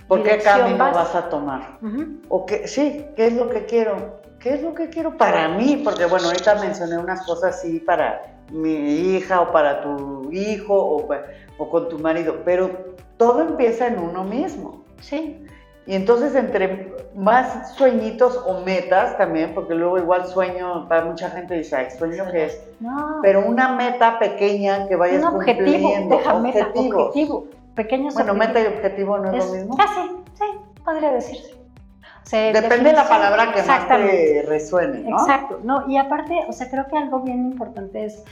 ¿Por 0.07 0.23
qué 0.23 0.37
camino 0.39 0.77
vas? 0.77 0.93
vas 0.93 1.15
a 1.15 1.29
tomar? 1.29 1.77
Ujú. 1.81 2.21
O 2.29 2.45
que, 2.45 2.67
sí, 2.67 3.05
¿qué 3.15 3.27
es 3.27 3.33
lo 3.33 3.49
que 3.49 3.65
quiero? 3.65 4.21
¿Qué 4.39 4.53
es 4.53 4.61
lo 4.61 4.73
que 4.73 4.89
quiero 4.89 5.17
para 5.17 5.49
mí? 5.49 5.81
Porque 5.83 6.05
bueno, 6.05 6.27
ahorita 6.27 6.55
mencioné 6.55 6.97
unas 6.97 7.25
cosas 7.25 7.61
sí 7.61 7.79
para 7.79 8.21
mi 8.51 9.15
hija 9.15 9.41
o 9.41 9.51
para 9.51 9.81
tu 9.81 10.29
hijo 10.31 10.73
o, 10.73 11.09
o 11.57 11.69
con 11.69 11.89
tu 11.89 11.99
marido, 11.99 12.37
pero 12.45 12.69
todo 13.17 13.41
empieza 13.41 13.87
en 13.87 13.99
uno 13.99 14.23
mismo. 14.23 14.83
Sí, 15.01 15.45
Y 15.85 15.95
entonces 15.95 16.33
entre 16.35 16.93
más 17.15 17.75
sueñitos 17.75 18.41
o 18.45 18.61
metas 18.61 19.17
también, 19.17 19.53
porque 19.53 19.73
luego 19.75 19.97
igual 19.97 20.25
sueño, 20.27 20.87
para 20.87 21.05
mucha 21.05 21.29
gente 21.29 21.55
dice, 21.55 21.75
ay, 21.75 21.87
sueño 21.97 22.29
que 22.31 22.45
es, 22.45 22.61
no. 22.79 23.19
pero 23.21 23.45
una 23.45 23.69
meta 23.75 24.19
pequeña 24.19 24.87
que 24.87 24.95
vayas 24.95 25.23
un 25.23 25.35
objetivo, 25.35 25.89
cumpliendo. 25.89 26.15
deja 26.17 26.39
meta, 26.39 26.67
objetivo. 26.75 27.47
Pequeños 27.77 28.15
Bueno, 28.15 28.33
meta 28.33 28.59
y 28.59 28.65
objetivo 28.65 29.19
no 29.19 29.31
es, 29.31 29.45
lo 29.45 29.53
mismo. 29.53 29.77
Casi, 29.77 30.09
sí, 30.33 30.45
podría 30.83 31.11
decirse. 31.11 31.53
O 31.53 32.29
sea, 32.29 32.51
Depende 32.51 32.89
de 32.89 32.95
la 32.95 33.07
palabra 33.07 33.53
que 33.53 33.61
más 33.61 33.87
te 33.87 34.43
resuene, 34.47 35.09
¿no? 35.09 35.19
Exacto, 35.19 35.59
no, 35.63 35.87
y 35.87 35.95
aparte, 35.97 36.39
o 36.49 36.51
sea, 36.51 36.71
creo 36.71 36.87
que 36.87 36.97
algo 36.97 37.19
bien 37.19 37.51
importante 37.51 38.03
es, 38.03 38.25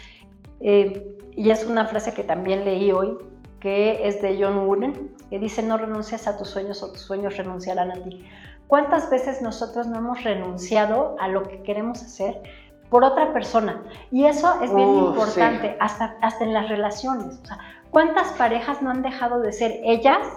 eh, 0.62 1.16
y 1.36 1.52
es 1.52 1.64
una 1.64 1.86
frase 1.86 2.12
que 2.12 2.24
también 2.24 2.66
leí 2.66 2.92
hoy, 2.92 3.20
que 3.60 4.08
es 4.08 4.20
de 4.24 4.36
John 4.42 4.68
Wooden, 4.68 5.16
que 5.30 5.38
dice, 5.38 5.62
no 5.62 5.78
renuncies 5.78 6.28
a 6.28 6.38
tus 6.40 6.50
sueños 6.50 6.82
o 6.82 6.92
tus 6.92 7.02
sueños 7.02 7.38
renunciarán 7.38 7.92
a 7.92 8.04
ti. 8.04 8.28
¿Cuántas 8.66 9.12
veces 9.12 9.44
nosotros 9.44 9.86
no 9.86 10.00
hemos 10.00 10.24
renunciado 10.24 11.16
a 11.20 11.28
lo 11.28 11.44
que 11.44 11.62
queremos 11.62 12.02
hacer 12.02 12.42
por 12.90 13.04
otra 13.04 13.32
persona? 13.32 13.84
Y 14.12 14.26
eso 14.26 14.60
es 14.64 14.74
bien 14.74 14.90
Uh, 14.90 15.10
importante, 15.10 15.78
hasta, 15.80 16.18
hasta 16.22 16.44
en 16.44 16.54
las 16.54 16.68
relaciones. 16.68 17.40
O 17.44 17.46
sea, 17.46 17.60
¿cuántas 17.96 18.34
parejas 18.34 18.82
no 18.82 18.90
han 18.90 19.02
dejado 19.02 19.40
de 19.40 19.54
ser 19.54 19.80
ellas 19.86 20.28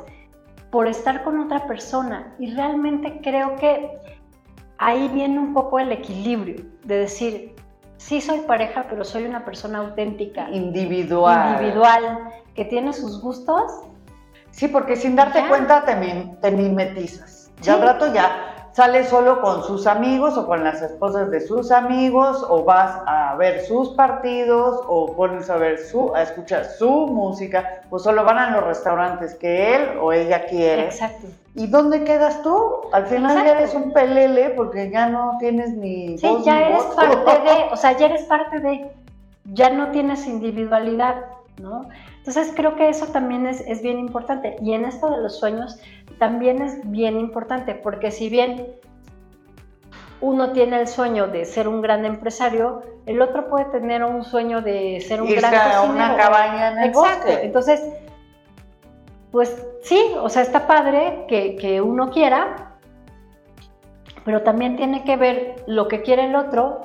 por 0.70 0.86
estar 0.86 1.24
con 1.24 1.40
otra 1.40 1.66
persona? 1.66 2.32
Y 2.38 2.54
realmente 2.54 3.18
creo 3.20 3.56
que 3.56 3.98
ahí 4.78 5.08
viene 5.08 5.40
un 5.40 5.54
poco 5.54 5.80
el 5.80 5.90
equilibrio 5.90 6.64
de 6.84 6.98
decir, 6.98 7.56
sí 7.96 8.20
soy 8.20 8.42
pareja, 8.42 8.86
pero 8.88 9.02
soy 9.04 9.24
una 9.24 9.44
persona 9.44 9.78
auténtica, 9.78 10.48
Individual. 10.50 11.56
individual, 11.56 12.28
que 12.54 12.64
tiene 12.64 12.92
sus 12.92 13.20
gustos. 13.20 13.72
Sí, 14.52 14.68
porque 14.68 14.94
sin 14.94 15.16
darte 15.16 15.40
Ya. 15.40 15.48
cuenta 15.48 15.84
te, 15.84 15.96
te 16.40 16.50
mimetizas. 16.52 17.50
Ya 17.60 17.74
Sí. 17.74 17.80
al 17.80 17.86
rato 17.88 18.14
ya 18.14 18.57
sales 18.72 19.08
solo 19.08 19.40
con 19.40 19.64
sus 19.64 19.86
amigos 19.86 20.36
o 20.36 20.46
con 20.46 20.62
las 20.62 20.80
esposas 20.82 21.30
de 21.30 21.40
sus 21.40 21.72
amigos 21.72 22.44
o 22.48 22.64
vas 22.64 23.00
a 23.06 23.34
ver 23.36 23.62
sus 23.64 23.90
partidos 23.90 24.80
o 24.86 25.14
pones 25.16 25.50
a 25.50 25.56
ver 25.56 25.78
su, 25.78 26.14
a 26.14 26.22
escuchar 26.22 26.64
su 26.64 26.88
música 27.08 27.80
o 27.90 27.98
solo 27.98 28.24
van 28.24 28.38
a 28.38 28.50
los 28.52 28.64
restaurantes 28.64 29.34
que 29.34 29.74
él 29.76 29.98
o 30.00 30.12
ella 30.12 30.44
quiere. 30.46 30.84
Exacto. 30.84 31.26
¿Y 31.54 31.66
dónde 31.66 32.04
quedas 32.04 32.42
tú? 32.42 32.56
Al 32.92 33.06
final 33.06 33.34
ya 33.34 33.40
Exacto. 33.42 33.58
eres 33.62 33.74
un 33.74 33.92
pelele 33.92 34.50
porque 34.50 34.90
ya 34.90 35.08
no 35.08 35.36
tienes 35.40 35.70
ni 35.70 36.16
Sí, 36.18 36.26
voz 36.26 36.44
ya 36.44 36.54
ni 36.56 36.62
eres 36.66 36.84
voto. 36.84 36.96
parte 36.96 37.40
de, 37.42 37.64
o 37.72 37.76
sea, 37.76 37.96
ya 37.96 38.06
eres 38.06 38.22
parte 38.24 38.60
de, 38.60 38.90
ya 39.46 39.70
no 39.70 39.88
tienes 39.90 40.24
individualidad, 40.26 41.16
¿no? 41.60 41.88
Entonces 42.18 42.52
creo 42.54 42.76
que 42.76 42.88
eso 42.90 43.06
también 43.06 43.46
es, 43.46 43.60
es 43.62 43.82
bien 43.82 43.98
importante. 43.98 44.56
Y 44.60 44.74
en 44.74 44.84
esto 44.84 45.10
de 45.10 45.16
los 45.18 45.38
sueños 45.38 45.78
también 46.18 46.62
es 46.62 46.90
bien 46.90 47.18
importante, 47.18 47.74
porque 47.74 48.10
si 48.10 48.28
bien 48.28 48.66
uno 50.20 50.52
tiene 50.52 50.80
el 50.80 50.88
sueño 50.88 51.28
de 51.28 51.44
ser 51.44 51.68
un 51.68 51.80
gran 51.80 52.04
empresario, 52.04 52.82
el 53.06 53.22
otro 53.22 53.48
puede 53.48 53.66
tener 53.66 54.02
un 54.02 54.24
sueño 54.24 54.60
de 54.62 55.00
ser 55.00 55.22
un 55.22 55.28
Irse 55.28 55.40
gran 55.40 55.54
a 55.54 55.64
cocinero. 55.78 55.92
una 55.92 56.16
cabaña 56.16 56.72
en 56.72 56.78
el 56.78 56.88
Exacto. 56.88 57.26
bosque. 57.26 57.44
Entonces, 57.44 57.82
pues 59.30 59.64
sí, 59.82 60.00
o 60.20 60.28
sea, 60.28 60.42
está 60.42 60.66
padre 60.66 61.24
que, 61.28 61.56
que 61.56 61.80
uno 61.80 62.10
quiera, 62.10 62.76
pero 64.24 64.42
también 64.42 64.76
tiene 64.76 65.04
que 65.04 65.16
ver 65.16 65.62
lo 65.66 65.86
que 65.86 66.02
quiere 66.02 66.24
el 66.24 66.34
otro 66.34 66.82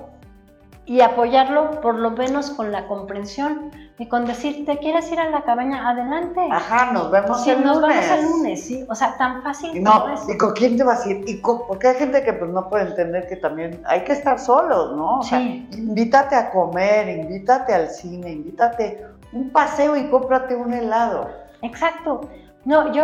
y 0.86 1.02
apoyarlo 1.02 1.82
por 1.82 1.96
lo 1.96 2.12
menos 2.12 2.52
con 2.52 2.72
la 2.72 2.88
comprensión 2.88 3.72
y 4.00 4.08
con 4.08 4.26
decir, 4.26 4.66
¿te 4.66 4.78
quieres 4.80 5.12
ir 5.12 5.20
a 5.20 5.30
la 5.30 5.44
cabaña? 5.44 5.88
Adelante. 5.90 6.42
Ajá, 6.52 6.92
nos 6.92 7.12
vemos 7.12 7.44
Sí, 7.44 7.52
el 7.52 7.64
nos 7.64 7.80
lunes. 7.80 8.10
vamos 8.10 8.20
el 8.20 8.32
lunes, 8.32 8.66
sí. 8.66 8.86
O 8.90 8.96
sea, 8.96 9.16
tan 9.18 9.44
fácil 9.44 9.84
no. 9.84 10.06
¿y 10.28 10.38
con 10.38 10.54
quién 10.54 10.78
te 10.78 10.84
vas 10.84 11.06
a 11.06 11.10
ir? 11.12 11.24
¿Y 11.28 11.40
con- 11.42 11.68
porque 11.68 11.90
hay 11.90 11.96
gente 11.96 12.24
que 12.24 12.34
pues 12.34 12.50
no 12.52 12.70
puede 12.70 12.88
entender 12.88 13.28
que 13.28 13.36
también 13.36 13.82
hay 13.86 14.04
que 14.04 14.14
estar 14.14 14.40
solos, 14.40 14.96
¿no? 14.96 15.20
O 15.20 15.24
sea, 15.24 15.40
Sí. 15.40 15.68
invítate 15.74 16.36
a 16.36 16.50
comer, 16.50 17.08
invítate 17.20 17.74
al 17.74 17.90
cine, 17.90 18.32
invítate 18.32 19.06
un 19.32 19.52
paseo 19.52 19.96
y 19.96 20.10
cómprate 20.10 20.56
un 20.56 20.74
helado. 20.74 21.30
Exacto. 21.62 22.22
No, 22.66 22.92
yo 22.94 23.04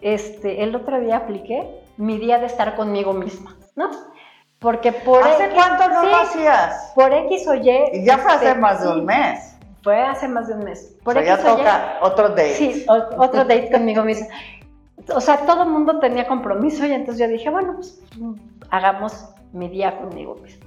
este, 0.00 0.62
el 0.64 0.74
otro 0.74 0.98
día 1.00 1.18
apliqué 1.18 1.82
mi 1.98 2.18
día 2.18 2.38
de 2.38 2.46
estar 2.46 2.74
conmigo 2.74 3.12
misma, 3.12 3.54
¿no? 3.76 3.90
Porque 4.58 4.92
por 4.92 5.22
¿Hace 5.24 5.44
X- 5.46 5.54
cuánto 5.54 5.88
no 5.88 6.00
sí, 6.02 6.06
lo 6.08 6.16
hacías? 6.16 6.92
Por 6.94 7.12
X 7.12 7.48
o 7.48 7.54
Y. 7.54 7.70
Y 7.94 8.04
ya 8.04 8.16
fue 8.18 8.32
hace 8.32 8.48
este, 8.48 8.60
más 8.60 8.80
de 8.82 8.88
un 8.88 9.04
mes. 9.04 9.51
Fue 9.82 10.00
hace 10.00 10.28
más 10.28 10.48
de 10.48 10.54
un 10.54 10.64
mes. 10.64 10.96
Por 11.02 11.16
o 11.16 11.20
sea, 11.22 11.36
ya 11.36 11.42
toca 11.42 11.98
otro 12.02 12.28
date. 12.30 12.54
Sí, 12.54 12.84
o- 12.88 13.22
otro 13.22 13.40
date 13.44 13.70
conmigo 13.70 14.04
misma. 14.04 14.28
O 15.14 15.20
sea, 15.20 15.44
todo 15.44 15.64
el 15.64 15.70
mundo 15.70 15.98
tenía 15.98 16.26
compromiso 16.28 16.86
y 16.86 16.92
entonces 16.92 17.26
yo 17.26 17.32
dije, 17.32 17.50
bueno, 17.50 17.74
pues 17.74 18.00
mm, 18.16 18.34
hagamos 18.70 19.28
mi 19.52 19.68
día 19.68 19.98
conmigo 19.98 20.36
misma. 20.36 20.66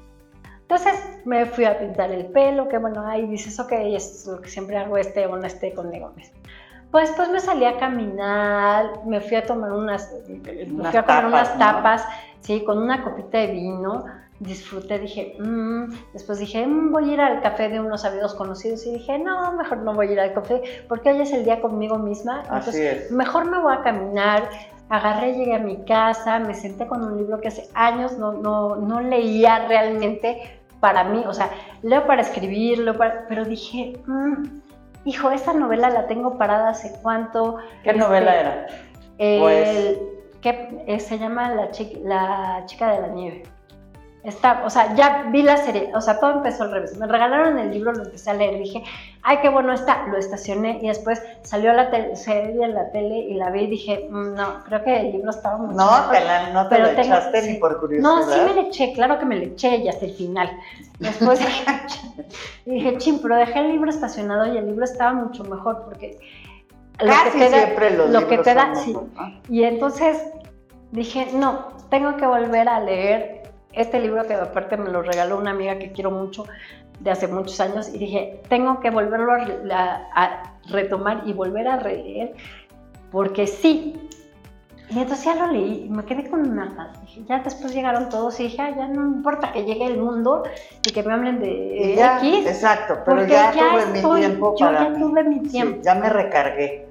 Entonces 0.62 0.96
me 1.26 1.46
fui 1.46 1.64
a 1.66 1.78
pintar 1.80 2.12
el 2.12 2.26
pelo, 2.28 2.68
que 2.68 2.78
bueno, 2.80 3.08
ahí 3.08 3.28
dices, 3.28 3.60
ok, 3.60 3.72
es 3.72 4.26
lo 4.28 4.42
que 4.42 4.50
siempre 4.50 4.78
hago, 4.78 4.98
este 4.98 5.26
o 5.28 5.38
no 5.38 5.46
esté 5.46 5.74
conmigo 5.74 6.12
misma. 6.16 6.38
Pues 6.92 7.10
después 7.10 7.30
me 7.30 7.40
salí 7.40 7.66
a 7.66 7.78
caminar, 7.78 9.06
me 9.06 9.22
fui 9.22 9.38
a 9.38 9.46
tomar 9.46 9.72
unas, 9.72 10.12
me 10.28 10.64
Unas 10.66 10.90
fui 10.92 11.00
a 11.00 11.04
comer 11.04 11.24
tapas, 11.24 11.26
unas 11.26 11.54
¿no? 11.54 11.60
tapas, 11.60 12.06
sí, 12.42 12.64
con 12.64 12.78
una 12.80 13.04
copita 13.04 13.38
de 13.38 13.48
vino, 13.48 14.06
disfruté, 14.40 15.00
dije, 15.00 15.38
"Mm". 15.40 15.94
después 16.14 16.40
dije, 16.40 16.66
"Mm, 16.68 16.92
voy 16.92 17.10
a 17.10 17.14
ir 17.14 17.22
al 17.22 17.42
café 17.42 17.70
de 17.70 17.80
unos 17.80 18.04
amigos 18.04 18.34
conocidos 18.36 18.86
y 18.86 18.94
dije, 18.94 19.18
no, 19.18 19.54
mejor 19.54 19.78
no 19.80 19.94
voy 19.94 20.10
a 20.10 20.12
ir 20.12 20.20
al 20.20 20.34
café 20.34 20.62
porque 20.90 21.10
hoy 21.12 21.22
es 21.22 21.32
el 21.32 21.46
día 21.46 21.62
conmigo 21.62 21.98
misma, 21.98 22.42
Así 22.42 22.50
entonces 22.50 23.04
es. 23.06 23.12
mejor 23.12 23.46
me 23.50 23.60
voy 23.60 23.74
a 23.74 23.82
caminar, 23.82 24.50
agarré, 24.90 25.34
llegué 25.34 25.56
a 25.56 25.60
mi 25.60 25.78
casa, 25.86 26.40
me 26.40 26.54
senté 26.54 26.86
con 26.86 27.04
un 27.04 27.18
libro 27.18 27.40
que 27.40 27.48
hace 27.48 27.70
años 27.74 28.18
no, 28.18 28.34
no, 28.34 28.76
no 28.76 29.00
leía 29.02 29.68
realmente 29.68 30.60
para 30.82 31.06
mí, 31.06 31.24
o 31.26 31.34
sea, 31.34 31.50
leo 31.82 32.06
para 32.06 32.22
escribir, 32.22 32.80
leo 32.80 32.96
para- 32.98 33.26
pero 33.30 33.46
dije, 33.46 33.94
"Mm, 34.06 34.44
hijo, 35.06 35.32
esta 35.32 35.54
novela 35.54 35.90
la 35.90 36.08
tengo 36.08 36.38
parada 36.38 36.70
hace 36.70 36.92
cuánto. 37.02 37.58
¿Qué 37.84 37.92
Este, 37.92 38.00
novela 38.02 38.40
era? 38.40 38.68
el- 39.18 39.40
Pues- 39.42 39.98
que 40.42 41.00
se 41.00 41.18
llama 41.18 41.50
la 41.56 41.72
chica, 41.72 41.98
la 42.04 42.64
chica 42.68 42.92
de 42.94 43.02
la 43.02 43.08
nieve. 43.08 43.44
Está, 44.26 44.64
o 44.66 44.70
sea, 44.72 44.96
ya 44.96 45.28
vi 45.32 45.44
la 45.44 45.56
serie, 45.58 45.92
o 45.94 46.02
sea, 46.02 46.20
todo 46.20 46.32
empezó 46.32 46.64
al 46.64 46.72
revés. 46.72 46.98
Me 46.98 47.06
regalaron 47.06 47.60
el 47.60 47.70
libro, 47.70 47.94
lo 47.94 48.06
empecé 48.06 48.32
a 48.32 48.34
leer, 48.34 48.58
dije, 48.58 48.84
ay, 49.22 49.38
qué 49.42 49.50
bueno 49.50 49.72
está, 49.72 50.08
lo 50.08 50.18
estacioné 50.18 50.80
y 50.82 50.88
después 50.88 51.22
salió 51.44 51.72
la 51.74 51.92
serie 52.16 52.66
en 52.66 52.74
la 52.74 52.90
tele 52.90 53.20
y 53.20 53.36
la 53.36 53.52
vi 53.52 53.62
y 53.62 53.68
dije, 53.68 54.08
mm, 54.10 54.34
no, 54.34 54.64
creo 54.64 54.84
que 54.84 55.00
el 55.00 55.12
libro 55.12 55.30
estaba 55.30 55.58
muy 55.58 55.76
No, 55.76 56.10
te 56.10 56.22
la, 56.22 56.50
no 56.50 56.68
te 56.68 56.80
lo 56.80 56.88
echaste 56.88 57.52
ni 57.52 57.60
por 57.60 57.80
curiosidad. 57.80 58.10
No, 58.10 58.24
sí 58.24 58.40
me 58.42 58.54
le 58.56 58.68
eché, 58.68 58.94
claro 58.94 59.20
que 59.20 59.26
me 59.26 59.36
le 59.36 59.46
eché 59.46 59.78
y 59.78 59.90
hasta 59.90 60.06
el 60.06 60.14
final. 60.14 60.50
Después 60.98 61.40
dije, 62.66 62.98
ching, 62.98 63.20
pero 63.22 63.36
dejé 63.36 63.60
el 63.60 63.74
libro 63.74 63.92
estacionado 63.92 64.52
y 64.52 64.58
el 64.58 64.66
libro 64.66 64.86
estaba 64.86 65.14
mucho 65.14 65.44
mejor 65.44 65.84
porque 65.86 66.18
lo 67.00 67.08
Casi 67.08 67.32
que 67.32 67.46
te 67.46 67.50
siempre 67.50 67.96
da, 67.96 68.06
lo 68.08 68.28
que 68.28 68.38
te 68.40 68.54
da, 68.56 68.74
sí. 68.74 68.98
Y 69.50 69.64
entonces 69.64 70.18
dije, 70.92 71.28
no, 71.34 71.68
tengo 71.90 72.18
que 72.18 72.26
volver 72.26 72.68
a 72.70 72.80
leer 72.80 73.35
este 73.76 74.00
libro 74.00 74.26
que 74.26 74.34
aparte 74.34 74.78
me 74.78 74.90
lo 74.90 75.02
regaló 75.02 75.38
una 75.38 75.52
amiga 75.52 75.78
que 75.78 75.92
quiero 75.92 76.12
mucho 76.12 76.46
de 77.00 77.12
hace 77.12 77.28
muchos 77.28 77.60
años 77.60 77.90
y 77.94 77.98
dije, 77.98 78.42
tengo 78.50 78.80
que 78.80 78.90
volverlo 78.90 79.34
a, 79.34 80.52
retomar 80.70 81.22
y 81.26 81.34
volver 81.34 81.68
a 81.68 81.78
leer 81.78 82.34
porque 83.12 83.46
sí. 83.46 84.10
Y 84.90 85.00
entonces 85.00 85.26
ya 85.26 85.36
lo 85.36 85.52
leí 85.52 85.86
y 85.86 85.90
me 85.90 86.04
quedé 86.06 86.30
con 86.30 86.48
una 86.48 86.94
ya 87.28 87.40
después 87.40 87.74
llegaron 87.74 88.10
todos 88.10 88.40
y 88.40 88.44
dije, 88.44 88.58
ya 88.58 88.88
no 88.88 89.08
importa 89.08 89.52
que 89.52 89.64
llegue 89.64 89.86
el 89.86 89.98
mundo 89.98 90.44
y 90.86 90.92
que 90.92 91.02
me 91.04 91.14
hablen 91.14 91.40
de 91.40 91.94
X. 91.94 92.46
Exacto, 92.46 93.00
pero 93.06 93.26
ya, 93.26 93.52
tuve 93.52 93.86
mi 93.88 94.20
tiempo 94.20 94.56
yo 94.58 94.72
ya 94.72 94.94
tuve 94.94 95.24
mi 95.24 95.40
tiempo. 95.42 95.82
ya 95.84 95.96
me 95.96 96.10
recargué. 96.10 96.88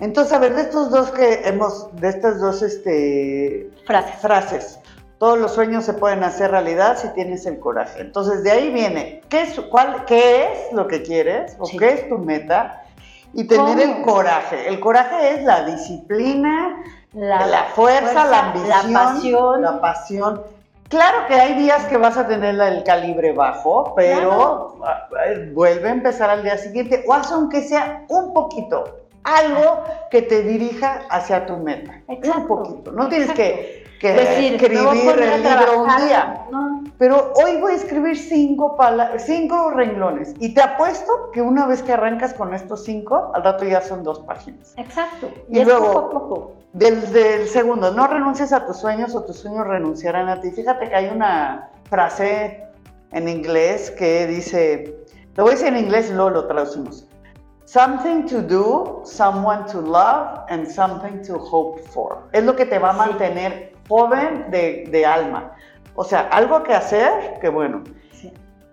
Entonces, 0.00 0.32
a 0.32 0.38
ver, 0.38 0.54
de 0.54 0.62
estos 0.62 0.90
dos 0.90 1.10
que 1.10 1.40
hemos, 1.44 1.94
de 1.96 2.08
estas 2.08 2.40
dos 2.40 2.62
este, 2.62 3.70
frases. 3.84 4.20
frases, 4.20 4.80
todos 5.18 5.38
los 5.38 5.52
sueños 5.52 5.84
se 5.84 5.94
pueden 5.94 6.22
hacer 6.22 6.50
realidad 6.50 6.96
si 6.96 7.08
tienes 7.08 7.44
el 7.46 7.58
coraje. 7.58 8.00
Entonces, 8.00 8.44
de 8.44 8.52
ahí 8.52 8.72
viene, 8.72 9.22
¿qué 9.28 9.42
es, 9.42 9.60
cuál, 9.60 10.04
qué 10.06 10.44
es 10.44 10.72
lo 10.72 10.86
que 10.86 11.02
quieres 11.02 11.56
o 11.58 11.68
qué 11.76 11.88
es 11.88 12.08
tu 12.08 12.18
meta? 12.18 12.84
Y 13.34 13.44
tener 13.44 13.78
el 13.80 14.02
coraje. 14.02 14.68
El 14.68 14.80
coraje 14.80 15.34
es 15.34 15.44
la 15.44 15.64
disciplina, 15.64 16.82
la, 17.12 17.66
fuerza, 17.74 18.26
la 18.26 18.50
ambición, 18.50 18.72
la 18.72 19.00
pasión. 19.00 19.62
La 19.62 19.80
pasión. 19.80 20.42
Claro 20.88 21.26
que 21.28 21.34
hay 21.34 21.54
días 21.54 21.84
que 21.86 21.98
vas 21.98 22.16
a 22.16 22.26
tener 22.26 22.58
el 22.58 22.82
calibre 22.82 23.32
bajo, 23.32 23.92
pero 23.94 24.78
vuelve 25.52 25.88
a 25.88 25.92
empezar 25.92 26.30
al 26.30 26.42
día 26.42 26.56
siguiente 26.56 27.04
o 27.06 27.12
haz 27.12 27.30
aunque 27.30 27.60
sea 27.60 28.04
un 28.08 28.32
poquito 28.32 28.84
algo 29.22 29.84
que 30.10 30.22
te 30.22 30.42
dirija 30.42 31.02
hacia 31.10 31.44
tu 31.44 31.58
meta. 31.58 32.00
un 32.06 32.46
poquito. 32.46 32.92
No 32.92 33.08
tienes 33.08 33.32
que, 33.32 33.84
escribir 34.00 35.22
el 35.22 35.42
libro 35.42 35.82
un 35.82 36.06
día. 36.06 36.44
Pero 36.98 37.32
hoy 37.36 37.60
voy 37.60 37.72
a 37.72 37.76
escribir 37.76 38.16
cinco, 38.16 38.76
cinco 39.18 39.70
renglones. 39.70 40.34
Y 40.40 40.52
te 40.52 40.62
apuesto 40.62 41.30
que 41.32 41.40
una 41.40 41.66
vez 41.66 41.82
que 41.82 41.92
arrancas 41.92 42.34
con 42.34 42.54
estos 42.54 42.84
cinco, 42.84 43.30
al 43.34 43.44
rato 43.44 43.64
ya 43.64 43.80
son 43.80 44.02
dos 44.02 44.20
páginas. 44.20 44.74
Exacto. 44.76 45.30
Y, 45.48 45.64
luego, 45.64 45.92
poco 45.92 46.10
poco. 46.10 46.52
Del, 46.72 47.12
del 47.12 47.48
segundo, 47.48 47.92
no 47.92 48.06
renuncies 48.08 48.52
a 48.52 48.66
tus 48.66 48.78
sueños 48.78 49.14
o 49.14 49.22
tus 49.22 49.38
sueños 49.38 49.66
renunciarán 49.66 50.28
a 50.28 50.40
ti. 50.40 50.50
Fíjate 50.50 50.88
que 50.88 50.94
hay 50.94 51.08
una 51.08 51.70
frase 51.88 52.64
en 53.12 53.28
inglés 53.28 53.90
que 53.92 54.26
dice, 54.26 54.96
lo 55.36 55.44
voy 55.44 55.52
a 55.52 55.54
decir 55.54 55.68
en 55.68 55.78
inglés, 55.78 56.10
luego 56.10 56.30
lo 56.30 56.46
traducimos. 56.46 57.06
Something 57.64 58.26
to 58.26 58.40
do, 58.40 59.02
someone 59.04 59.66
to 59.66 59.80
love, 59.80 60.40
and 60.48 60.66
something 60.66 61.22
to 61.26 61.38
hope 61.38 61.80
for. 61.82 62.28
Es 62.32 62.42
lo 62.44 62.56
que 62.56 62.64
te 62.64 62.78
va 62.78 62.90
a 62.90 62.92
mantener 62.94 63.74
joven 63.88 64.50
de, 64.50 65.06
alma. 65.06 65.52
O 65.94 66.04
sea, 66.04 66.28
algo 66.30 66.62
que 66.62 66.74
hacer, 66.74 67.38
que 67.40 67.48
bueno. 67.48 67.82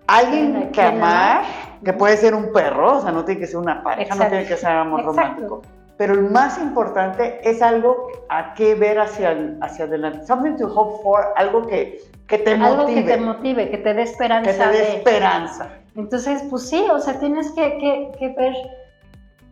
Alguien 0.06 0.70
que 0.70 0.80
amar, 0.80 1.42
que 1.84 1.92
puede 1.92 2.16
ser 2.16 2.34
un 2.34 2.52
perro, 2.52 2.98
o 2.98 3.00
sea, 3.00 3.10
no 3.10 3.24
tiene 3.24 3.40
que 3.40 3.46
ser 3.48 3.56
una 3.56 3.82
pareja, 3.82 4.14
no 4.14 4.28
tiene 4.28 4.46
que 4.46 4.56
ser 4.56 4.70
amor 4.70 5.04
romántico. 5.04 5.62
Pero 5.96 6.12
el 6.12 6.30
más 6.30 6.58
importante 6.58 7.40
es 7.42 7.60
algo 7.60 8.08
a 8.28 8.54
qué 8.54 8.74
ver 8.74 9.00
hacia, 9.00 9.56
hacia 9.62 9.86
adelante. 9.86 10.26
Something 10.26 10.56
to 10.58 10.66
hope 10.66 11.02
for, 11.02 11.32
algo 11.36 11.66
que, 11.66 12.00
que 12.28 12.38
te 12.38 12.56
motive. 12.56 12.66
Algo 12.66 12.86
que 12.94 13.02
te 13.02 13.16
motive, 13.16 13.70
que 13.70 13.78
te 13.78 13.94
dé 13.94 14.02
esperanza. 14.02 14.50
Que 14.50 14.56
te 14.58 14.68
dé 14.68 14.96
esperanza. 14.98 15.70
Entonces, 15.96 16.44
pues 16.50 16.68
sí, 16.68 16.86
o 16.92 17.00
sea, 17.00 17.18
tienes 17.18 17.50
que, 17.52 17.78
que, 17.78 18.12
que 18.18 18.28
ver 18.40 18.54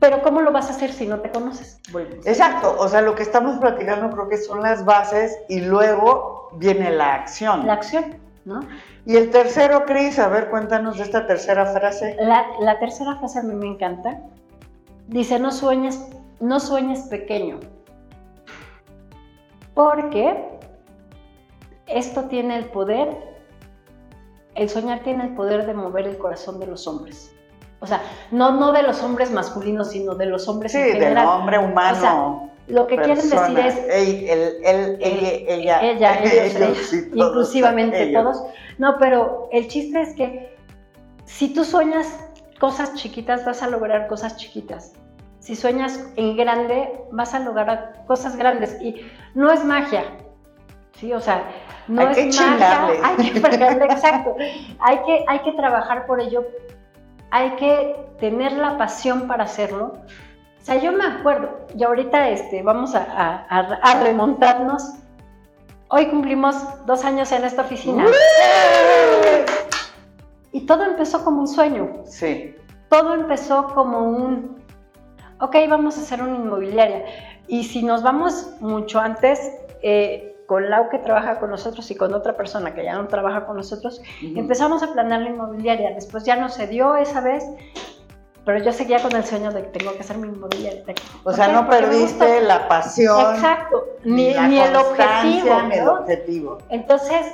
pero 0.05 0.21
¿cómo 0.21 0.43
lo 0.43 0.53
vas 0.53 0.69
a 0.69 0.75
hacer 0.75 0.93
si 0.93 1.07
no 1.07 1.21
te 1.21 1.31
conoces? 1.31 1.81
Exacto, 2.27 2.77
o 2.79 2.87
sea, 2.89 3.01
lo 3.01 3.15
que 3.15 3.23
estamos 3.23 3.59
platicando 3.59 4.11
creo 4.11 4.29
que 4.29 4.37
son 4.37 4.61
las 4.61 4.85
bases 4.85 5.35
y 5.49 5.63
luego 5.63 6.51
viene 6.57 6.91
la 6.91 7.15
acción. 7.15 7.67
La 7.67 7.73
acción, 7.73 8.19
¿no? 8.45 8.61
Y 9.07 9.17
el 9.17 9.31
tercero, 9.31 9.87
Cris, 9.87 10.19
a 10.19 10.29
ver, 10.29 10.51
cuéntanos 10.51 10.99
de 10.99 11.05
esta 11.05 11.27
tercera 11.27 11.65
frase. 11.65 12.19
La, 12.21 12.79
tercera 12.79 13.17
frase 13.17 13.39
a 13.39 13.43
mí 13.45 13.55
me 13.55 13.67
encanta. 13.67 14.21
Dice, 15.09 15.39
no 15.39 15.51
sueñes, 15.51 15.99
no 16.39 16.61
sueñes 16.61 17.05
pequeño. 17.05 17.61
Porque 19.73 20.51
esto 21.87 22.25
tiene 22.25 22.59
el 22.59 22.67
poder, 22.67 23.09
el 24.55 24.69
soñar 24.69 25.03
tiene 25.03 25.25
el 25.25 25.35
poder 25.35 25.65
de 25.65 25.73
mover 25.73 26.07
el 26.07 26.19
corazón 26.19 26.61
de 26.61 26.67
los 26.67 26.87
hombres. 26.87 27.34
O 27.85 27.87
sea, 27.87 28.03
no, 28.31 28.53
no 28.53 28.73
de 28.73 28.83
los 28.83 29.03
hombres 29.03 29.31
masculinos, 29.31 29.91
sino 29.91 30.15
de 30.15 30.27
los 30.27 30.49
hombres 30.49 30.75
en 30.75 30.93
general. 30.93 31.11
Sí, 31.13 31.21
del 31.21 31.27
hombre 31.27 31.59
humano. 31.59 31.97
O 31.97 32.01
sea, 32.01 32.51
lo 32.67 32.87
que 32.87 32.97
quieren 32.97 33.31
decir 33.31 33.59
es... 33.59 33.77
Él, 33.91 34.57
él, 34.65 34.99
ella, 35.47 35.83
ella, 35.83 36.19
ellos, 36.23 36.93
inclusivamente 36.93 38.07
todos. 38.13 38.43
No, 38.79 38.97
pero 38.99 39.49
el 39.53 39.69
chiste 39.69 40.01
es 40.01 40.15
que 40.15 40.57
si 41.27 41.53
tú 41.53 41.65
sueñas 41.65 42.21
cosas 42.59 42.95
chiquitas, 42.95 43.45
vas 43.45 43.63
a 43.63 43.69
lograr 43.69 44.09
cosas 44.09 44.37
chiquitas. 44.37 44.93
Si 45.41 45.55
sueñas 45.55 46.01
en 46.17 46.37
grande, 46.37 46.91
vas 47.13 47.35
a 47.35 47.41
lograr 47.41 48.05
cosas 48.07 48.37
grandes. 48.37 48.81
Y 48.81 48.97
no 49.35 49.53
es 49.53 49.63
magia, 49.63 50.05
¿sí? 50.93 51.13
O 51.13 51.21
sea, 51.21 51.45
no 51.87 52.01
hay 52.01 52.07
es 52.13 52.37
que 52.37 52.43
magia. 52.43 52.89
Hay 53.03 53.31
que 53.31 53.41
fregarle, 53.41 53.85
exacto. 53.91 54.37
Hay 54.81 54.99
que, 55.05 55.25
hay 55.29 55.41
que 55.41 55.53
trabajar 55.53 56.07
por 56.07 56.21
ello 56.21 56.47
hay 57.35 57.57
que 57.57 57.97
tener 58.21 58.53
la 58.53 58.79
pasión 58.79 59.27
para 59.27 59.43
hacerlo. 59.43 59.95
O 60.63 60.65
sea, 60.65 60.77
yo 60.77 60.93
me 60.93 61.05
acuerdo, 61.05 61.67
y 61.77 61.83
ahorita 61.83 62.29
este, 62.29 62.63
vamos 62.63 62.95
a, 62.95 63.99
remontarnos. 64.05 64.93
Hoy 65.89 66.07
cumplimos 66.07 66.55
dos 66.87 67.05
años 67.05 67.33
en 67.33 67.43
esta 67.43 67.63
oficina. 67.63 68.07
Y 70.53 70.61
todo 70.61 70.85
empezó 70.85 71.25
como 71.25 71.41
un 71.41 71.49
sueño. 71.49 72.05
Sí. 72.05 72.55
Todo 72.89 73.15
empezó 73.15 73.67
como 73.75 73.99
un, 74.11 74.63
ok, 75.41 75.57
vamos 75.69 75.99
a 75.99 76.03
hacer 76.03 76.23
una 76.23 76.37
inmobiliaria. 76.37 77.05
Y 77.49 77.65
si 77.65 77.83
nos 77.83 78.05
vamos 78.05 78.49
mucho 78.61 79.01
antes, 79.01 79.41
eh, 79.83 80.34
con 80.47 80.71
Lau 80.71 80.89
que 80.91 80.99
trabaja 80.99 81.39
con 81.39 81.51
nosotros 81.51 81.91
y 81.91 81.95
con 81.95 82.15
otra 82.15 82.37
persona 82.37 82.75
que 82.75 82.85
ya 82.85 82.95
no 82.95 83.07
trabaja 83.09 83.47
con 83.47 83.57
nosotros, 83.57 84.03
empezamos 84.23 84.83
a 84.83 84.93
planear 84.93 85.23
la 85.23 85.31
inmobiliaria. 85.31 85.93
Después 85.95 86.25
ya 86.25 86.37
no 86.37 86.49
se 86.49 86.67
dio 86.67 86.97
esa 86.97 87.21
vez, 87.21 87.45
pero 88.45 88.63
yo 88.63 88.73
seguía 88.73 89.01
con 89.01 89.15
el 89.17 89.25
sueño 89.25 89.53
de 89.53 89.63
que 89.63 89.79
tengo 89.79 89.93
que 89.95 90.01
hacer 90.01 90.19
mi 90.19 90.29
inmobiliaria. 90.29 90.85
O 91.23 91.33
sea, 91.33 91.49
no 91.49 91.69
perdiste 91.69 92.43
la 92.43 92.69
pasión. 92.69 93.35
Exacto, 93.35 93.85
ni, 94.05 94.29
el 94.29 94.77
objetivo. 94.77 95.63
Ni 95.63 95.75
el 95.77 95.89
objetivo. 95.89 96.59
Entonces, 96.69 97.27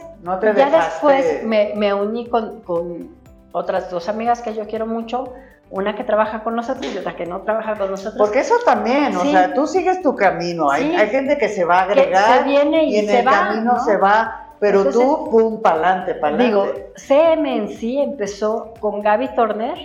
ya 0.56 0.70
después 0.70 1.44
me, 1.44 1.72
me 1.74 1.92
uní 1.94 2.28
con, 2.28 2.60
con 2.60 3.16
otras 3.52 3.90
dos 3.90 4.08
amigas 4.08 4.40
que 4.40 4.54
yo 4.54 4.66
quiero 4.66 4.86
mucho 4.86 5.32
una 5.70 5.94
que 5.94 6.02
trabaja 6.02 6.42
con 6.42 6.56
nosotros 6.56 6.92
y 6.92 6.98
otra 6.98 7.14
que 7.14 7.26
no 7.26 7.42
trabaja 7.42 7.76
con 7.76 7.90
nosotros. 7.90 8.16
Porque 8.18 8.40
eso 8.40 8.56
también, 8.64 9.16
o 9.16 9.24
sea, 9.24 9.54
tú 9.54 9.66
sigues 9.66 10.02
tu 10.02 10.16
camino, 10.16 10.70
hay, 10.70 10.94
hay 10.96 11.08
gente 11.08 11.38
que 11.38 11.48
se 11.48 11.64
va 11.64 11.80
a 11.80 11.82
agregar 11.82 12.38
se 12.38 12.44
viene 12.44 12.84
y, 12.84 12.98
en 12.98 13.08
el 13.08 13.24
camino 13.24 13.78
se 13.84 13.96
va, 13.96 14.54
pero 14.58 14.90
tú, 14.90 15.28
pum, 15.30 15.62
pa'lante, 15.62 16.14
pa'lante. 16.14 16.44
Digo, 16.44 16.66
CM 16.96 17.56
en 17.56 17.68
sí 17.68 18.00
empezó 18.00 18.74
con 18.80 19.00
Gaby 19.00 19.28
Turner, 19.36 19.78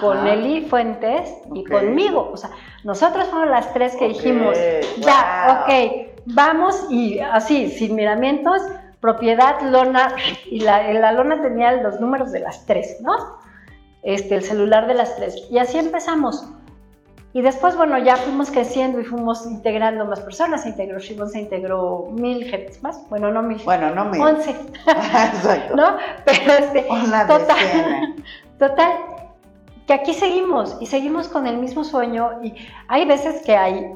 con 0.00 0.26
Eli 0.26 0.62
Fuentes 0.62 1.30
y 1.52 1.64
conmigo, 1.64 2.30
o 2.32 2.36
sea, 2.38 2.50
nosotros 2.82 3.28
fuimos 3.28 3.50
las 3.50 3.70
tres 3.74 3.94
que 3.96 4.08
dijimos, 4.08 4.56
ya, 4.98 5.60
ok, 5.60 6.08
vamos 6.24 6.86
y 6.88 7.20
así, 7.20 7.68
sin 7.68 7.94
miramientos, 7.94 8.62
propiedad, 9.00 9.60
lona, 9.60 10.14
y 10.46 10.60
la, 10.60 10.90
la 10.94 11.12
lona 11.12 11.42
tenía 11.42 11.72
los 11.72 12.00
números 12.00 12.32
de 12.32 12.40
las 12.40 12.64
tres, 12.64 12.96
¿no? 13.02 13.41
Este, 14.02 14.34
el 14.34 14.42
celular 14.42 14.86
de 14.86 14.94
las 14.94 15.16
tres. 15.16 15.46
Y 15.50 15.58
así 15.58 15.78
empezamos. 15.78 16.46
Y 17.34 17.40
después, 17.40 17.76
bueno, 17.76 17.96
ya 17.98 18.16
fuimos 18.16 18.50
creciendo 18.50 19.00
y 19.00 19.04
fuimos 19.04 19.46
integrando 19.46 20.04
más 20.04 20.20
personas. 20.20 20.64
Se 20.64 20.68
integró 20.68 20.98
Shimon, 20.98 21.30
se 21.30 21.40
integró 21.40 22.08
mil 22.10 22.44
gentes 22.44 22.82
más. 22.82 23.08
Bueno, 23.08 23.30
no 23.30 23.42
mil. 23.42 23.58
Bueno, 23.64 23.94
no 23.94 24.04
mil. 24.06 24.20
Once. 24.20 24.50
Exacto. 24.86 25.74
¿No? 25.74 25.96
Pero 26.26 26.52
este, 26.52 26.82
total, 27.26 28.16
total, 28.58 28.92
que 29.86 29.94
aquí 29.94 30.12
seguimos 30.12 30.76
y 30.80 30.86
seguimos 30.86 31.28
con 31.28 31.46
el 31.46 31.56
mismo 31.56 31.84
sueño. 31.84 32.32
Y 32.42 32.54
hay 32.88 33.06
veces 33.06 33.42
que 33.46 33.56
hay 33.56 33.90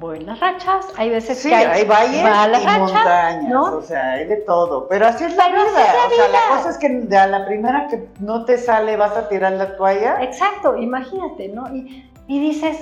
buenas 0.00 0.40
rachas, 0.40 0.86
hay 0.96 1.10
veces 1.10 1.38
Sí, 1.38 1.50
que 1.50 1.54
hay, 1.54 1.66
hay 1.66 1.84
valles 1.86 2.22
malas 2.22 2.62
y 2.62 2.66
rachas, 2.66 2.78
montañas, 2.80 3.44
¿no? 3.50 3.76
o 3.76 3.82
sea, 3.82 4.12
hay 4.12 4.26
de 4.26 4.36
todo. 4.38 4.88
Pero 4.88 5.06
así 5.06 5.24
es 5.24 5.36
la 5.36 5.44
Pero 5.46 5.62
vida. 5.62 5.66
es 5.68 5.74
la 5.94 6.06
O 6.06 6.10
sea, 6.10 6.28
la 6.28 6.56
cosa 6.56 6.70
es 6.70 6.78
que 6.78 7.16
a 7.16 7.26
la 7.26 7.46
primera 7.46 7.86
que 7.88 8.08
no 8.18 8.44
te 8.46 8.56
sale 8.58 8.96
vas 8.96 9.16
a 9.16 9.28
tirar 9.28 9.52
la 9.52 9.76
toalla. 9.76 10.22
Exacto, 10.22 10.76
imagínate, 10.76 11.48
¿no? 11.48 11.68
Y, 11.74 12.10
y 12.26 12.40
dices, 12.40 12.78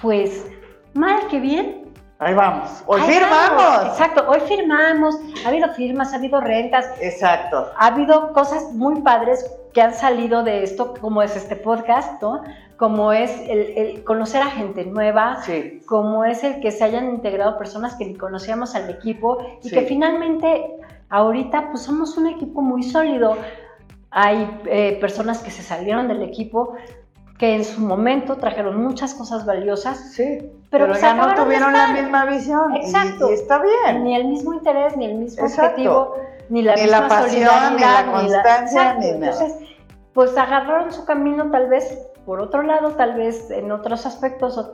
pues, 0.00 0.46
mal 0.94 1.26
que 1.28 1.40
bien. 1.40 1.89
Ahí 2.20 2.34
vamos. 2.34 2.82
Hoy 2.86 3.00
ahí 3.00 3.14
firmamos. 3.14 3.56
vamos. 3.64 3.86
Exacto, 3.92 4.24
hoy 4.28 4.40
firmamos, 4.40 5.16
ha 5.42 5.48
habido 5.48 5.68
firmas, 5.70 6.12
ha 6.12 6.16
habido 6.16 6.38
rentas, 6.42 6.86
Exacto. 7.00 7.70
ha 7.78 7.86
habido 7.86 8.34
cosas 8.34 8.72
muy 8.74 9.00
padres 9.00 9.50
que 9.72 9.80
han 9.80 9.94
salido 9.94 10.42
de 10.42 10.62
esto, 10.62 10.92
como 11.00 11.22
es 11.22 11.34
este 11.34 11.56
podcast, 11.56 12.20
¿no? 12.20 12.42
Como 12.76 13.12
es 13.14 13.30
el, 13.48 13.72
el 13.76 14.04
conocer 14.04 14.42
a 14.42 14.46
gente 14.50 14.84
nueva, 14.84 15.42
Sí. 15.44 15.80
como 15.86 16.26
es 16.26 16.44
el 16.44 16.60
que 16.60 16.70
se 16.72 16.84
hayan 16.84 17.08
integrado 17.08 17.56
personas 17.56 17.94
que 17.94 18.04
ni 18.04 18.14
conocíamos 18.16 18.74
al 18.74 18.90
equipo 18.90 19.38
y 19.62 19.70
Sí. 19.70 19.74
que 19.74 19.82
finalmente 19.82 20.66
ahorita 21.08 21.70
pues 21.70 21.82
somos 21.82 22.18
un 22.18 22.26
equipo 22.26 22.60
muy 22.60 22.82
sólido. 22.82 23.38
Hay 24.10 24.60
eh, 24.66 24.98
personas 25.00 25.38
que 25.42 25.50
se 25.50 25.62
salieron 25.62 26.06
del 26.08 26.22
equipo 26.22 26.74
que 27.40 27.54
en 27.54 27.64
su 27.64 27.80
momento 27.80 28.36
trajeron 28.36 28.82
muchas 28.84 29.14
cosas 29.14 29.46
valiosas, 29.46 30.12
Sí. 30.12 30.52
Pero 30.70 30.84
Pero, 30.84 30.94
se 30.94 31.00
ya 31.00 31.14
no 31.14 31.34
tuvieron 31.34 31.72
la 31.72 31.88
misma 31.88 32.26
visión. 32.26 32.76
Exacto. 32.76 33.30
Y, 33.30 33.32
está 33.32 33.62
bien. 33.62 34.04
ni 34.04 34.14
el 34.14 34.26
mismo 34.26 34.52
interés, 34.52 34.94
ni 34.98 35.06
el 35.06 35.14
mismo 35.14 35.42
Exacto. 35.46 35.70
objetivo, 35.70 36.16
ni 36.50 36.60
la 36.62 36.74
Ni 36.74 36.82
misma 36.82 37.00
la 37.00 37.08
pasión, 37.08 37.76
ni 37.76 37.80
la 37.80 38.06
constancia, 38.12 38.82
Exacto. 38.82 39.00
ni 39.00 39.12
nada. 39.12 39.32
Entonces, 39.32 39.68
pues 40.12 40.36
agarraron 40.36 40.92
su 40.92 41.06
camino 41.06 41.50
tal 41.50 41.70
vez 41.70 41.98
por 42.26 42.40
otro 42.40 42.62
lado, 42.62 42.90
tal 42.90 43.14
vez 43.14 43.50
en 43.50 43.72
otros 43.72 44.04
aspectos, 44.04 44.72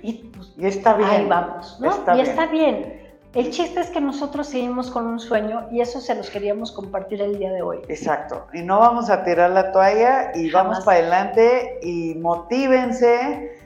y 0.00 0.14
pues 0.34 0.54
Y 0.56 0.66
está 0.66 0.94
bien. 0.94 1.10
ahí 1.10 1.26
vamos, 1.28 1.78
¿no? 1.80 1.90
Está 1.90 2.12
y 2.12 2.14
bien. 2.22 2.26
está 2.30 2.46
bien. 2.46 3.03
El 3.34 3.50
chiste 3.50 3.80
es 3.80 3.90
que 3.90 4.00
nosotros 4.00 4.46
seguimos 4.46 4.90
con 4.90 5.06
un 5.06 5.18
sueño 5.18 5.66
y 5.72 5.80
eso 5.80 6.00
se 6.00 6.14
los 6.14 6.30
queríamos 6.30 6.70
compartir 6.70 7.20
el 7.20 7.36
día 7.38 7.50
de 7.52 7.62
hoy. 7.62 7.78
Exacto. 7.88 8.46
Y 8.52 8.62
no 8.62 8.78
vamos 8.78 9.10
a 9.10 9.24
tirar 9.24 9.50
la 9.50 9.72
toalla 9.72 10.30
y 10.34 10.50
vamos 10.52 10.80
para 10.84 10.98
adelante 10.98 11.78
y 11.82 12.14
motívense 12.14 13.58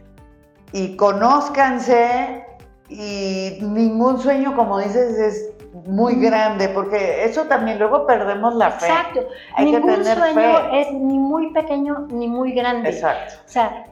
y 0.72 0.96
conózcanse 0.96 2.44
y 2.88 3.59
ningún 3.61 4.18
sueño, 4.20 4.57
como 4.57 4.78
dices, 4.78 5.18
es 5.18 5.52
muy 5.87 6.14
grande 6.14 6.70
porque 6.70 7.24
eso 7.24 7.44
también 7.44 7.78
luego 7.78 8.07
perdemos 8.07 8.54
la 8.54 8.70
fe. 8.70 8.87
Exacto. 8.87 9.20
Hay 9.54 9.66
que 9.66 9.72
Ningún 9.81 10.02
tener 10.02 10.16
sueño 10.16 10.35
fe. 10.70 10.81
es 10.81 10.92
ni 10.92 11.18
muy 11.18 11.52
pequeño 11.52 12.07
ni 12.11 12.26
muy 12.26 12.52
grande. 12.52 12.88
Exacto. 12.88 13.35
O 13.44 13.48
sea, 13.48 13.85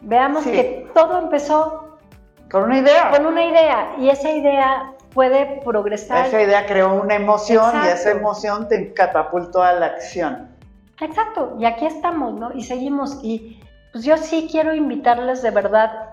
veamos 0.00 0.44
Sí. 0.44 0.52
que 0.52 0.90
todo 0.94 1.18
empezó 1.18 1.98
Con 2.50 2.64
una 2.64 2.78
idea. 2.78 3.10
con 3.10 3.26
una 3.26 3.44
idea 3.44 3.92
y 3.98 4.08
esa 4.08 4.30
idea 4.30 4.92
puede 5.12 5.60
progresar. 5.64 6.26
Esa 6.26 6.42
idea 6.42 6.66
creó 6.66 6.94
una 6.94 7.16
emoción 7.16 7.72
y 7.84 7.88
esa 7.88 8.10
emoción 8.10 8.68
te 8.68 8.92
catapultó 8.92 9.62
a 9.62 9.72
la 9.72 9.86
acción. 9.86 10.48
Exacto, 11.00 11.56
y 11.58 11.64
aquí 11.64 11.86
estamos, 11.86 12.34
¿no? 12.34 12.52
Y 12.54 12.62
seguimos. 12.64 13.18
Y 13.22 13.60
pues 13.92 14.04
yo 14.04 14.16
sí 14.16 14.48
quiero 14.50 14.74
invitarles 14.74 15.42
de 15.42 15.50
verdad 15.50 16.10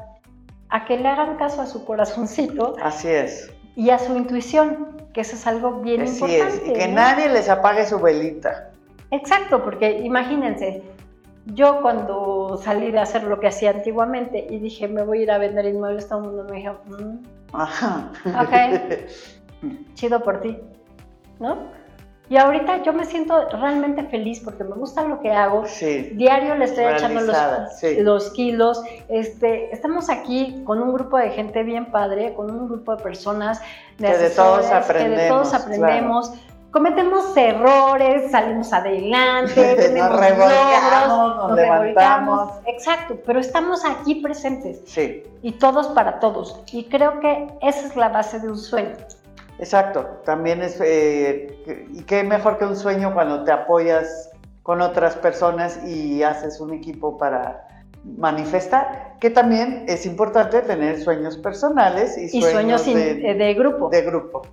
a 0.69 0.85
que 0.85 0.97
le 0.97 1.07
hagan 1.07 1.37
caso 1.37 1.61
a 1.61 1.65
su 1.65 1.85
corazoncito 1.85 2.75
Así 2.81 3.07
es. 3.09 3.51
y 3.75 3.89
a 3.89 3.99
su 3.99 4.15
intuición, 4.15 4.97
que 5.13 5.21
eso 5.21 5.35
es 5.35 5.45
algo 5.47 5.79
bien 5.81 6.01
Así 6.01 6.13
importante. 6.23 6.63
es. 6.63 6.69
Y 6.69 6.73
que 6.73 6.87
¿no? 6.87 6.95
nadie 6.95 7.29
les 7.29 7.49
apague 7.49 7.85
su 7.85 7.99
velita. 7.99 8.69
Exacto, 9.11 9.63
porque 9.63 9.99
imagínense, 9.99 10.83
yo 11.53 11.81
cuando 11.81 12.59
salí 12.61 12.91
de 12.91 12.99
hacer 12.99 13.23
lo 13.23 13.39
que 13.39 13.47
hacía 13.47 13.71
antiguamente 13.71 14.45
y 14.49 14.59
dije, 14.59 14.87
me 14.87 15.03
voy 15.03 15.19
a 15.19 15.23
ir 15.23 15.31
a 15.31 15.37
vender 15.37 15.65
inmuebles, 15.65 16.07
todo 16.07 16.19
el 16.19 16.25
mundo 16.25 16.45
me 16.49 16.57
dijo, 16.57 16.77
"Mm, 16.85 17.17
Ajá. 17.53 18.11
Ok. 18.25 19.71
chido 19.93 20.21
por 20.21 20.41
ti, 20.41 20.57
¿no? 21.39 21.57
Y 22.29 22.35
ahorita 22.35 22.83
yo 22.83 22.91
me 22.91 23.05
siento 23.05 23.47
realmente 23.49 24.03
feliz 24.03 24.41
porque 24.43 24.65
me 24.65 24.75
gusta 24.75 25.03
lo 25.03 25.21
que 25.21 25.31
hago. 25.31 25.65
Sí. 25.65 26.11
Diario 26.15 26.55
le 26.55 26.65
estoy 26.65 26.83
echando 26.83 27.21
los, 27.21 27.37
sí. 27.79 28.01
los 28.01 28.31
kilos. 28.31 28.83
Este, 29.07 29.73
estamos 29.73 30.09
aquí 30.09 30.61
con 30.65 30.81
un 30.81 30.93
grupo 30.93 31.17
de 31.17 31.29
gente 31.29 31.63
bien 31.63 31.89
padre, 31.89 32.33
con 32.33 32.51
un 32.51 32.67
grupo 32.67 32.97
de 32.97 33.01
personas, 33.01 33.61
de 33.97 34.07
Que 34.07 34.17
de 34.17 34.29
todos 34.31 34.65
asesores, 34.65 35.03
que 35.03 35.09
de 35.09 35.27
todos 35.29 35.53
aprendemos, 35.53 35.53
aprendemos. 35.53 36.33
Cometemos 36.77 37.35
errores, 37.35 38.29
salimos 38.29 38.71
adelante, 38.71 39.75
tenemos 39.77 40.11
Nos 40.11 40.19
revolcamos, 40.19 41.07
logros, 41.07 41.47
nos 41.49 41.55
levantamos. 41.57 42.51
Exacto, 42.67 43.17
pero 43.25 43.39
estamos 43.39 43.83
aquí 43.83 44.21
presentes 44.21 44.81
Sí. 44.85 45.23
y 45.41 45.53
todos 45.53 45.87
para 45.87 46.19
todos. 46.19 46.61
Y 46.71 46.83
creo 46.83 47.19
que 47.19 47.47
esa 47.63 47.87
es 47.87 47.95
la 47.95 48.09
base 48.09 48.39
de 48.39 48.49
un 48.49 48.59
sueño. 48.59 48.93
Exacto, 49.57 50.05
también 50.23 50.61
es, 50.61 50.79
eh, 50.79 51.87
y 51.93 52.03
qué 52.03 52.23
mejor 52.23 52.59
que 52.59 52.65
un 52.65 52.75
sueño 52.75 53.11
cuando 53.15 53.43
te 53.43 53.51
apoyas 53.51 54.29
con 54.61 54.79
otras 54.81 55.15
personas 55.15 55.83
y 55.83 56.21
haces 56.21 56.59
un 56.59 56.75
equipo 56.75 57.17
para 57.17 57.67
manifestar, 58.03 59.15
que 59.19 59.31
también 59.31 59.85
es 59.87 60.05
importante 60.05 60.61
tener 60.61 61.01
sueños 61.01 61.37
personales 61.37 62.19
y, 62.19 62.37
Y 62.37 62.41
sueños, 62.43 62.85
de, 62.85 63.31
eh, 63.31 63.33
de 63.33 63.53
grupo. 63.55 63.89
de 63.89 64.03
grupo. 64.03 64.43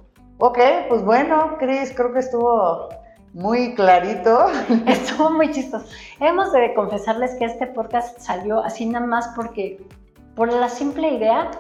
Ok, 0.47 0.59
pues 0.91 1.03
bueno, 1.03 1.57
Cris, 1.59 1.95
creo 1.97 2.13
que 2.13 2.19
estuvo 2.19 2.91
muy 3.33 3.75
clarito. 3.75 4.45
Estuvo 4.87 5.31
muy 5.31 5.51
chistoso. 5.51 5.87
Hemos 6.21 6.53
de 6.53 6.75
confesarles 6.75 7.35
que 7.37 7.47
este 7.47 7.67
podcast 7.69 8.19
salió 8.19 8.63
así 8.63 8.85
nada 8.85 9.07
más 9.07 9.29
porque, 9.35 9.83
por 10.37 10.53
la 10.53 10.69
simple 10.69 11.13
idea 11.13 11.51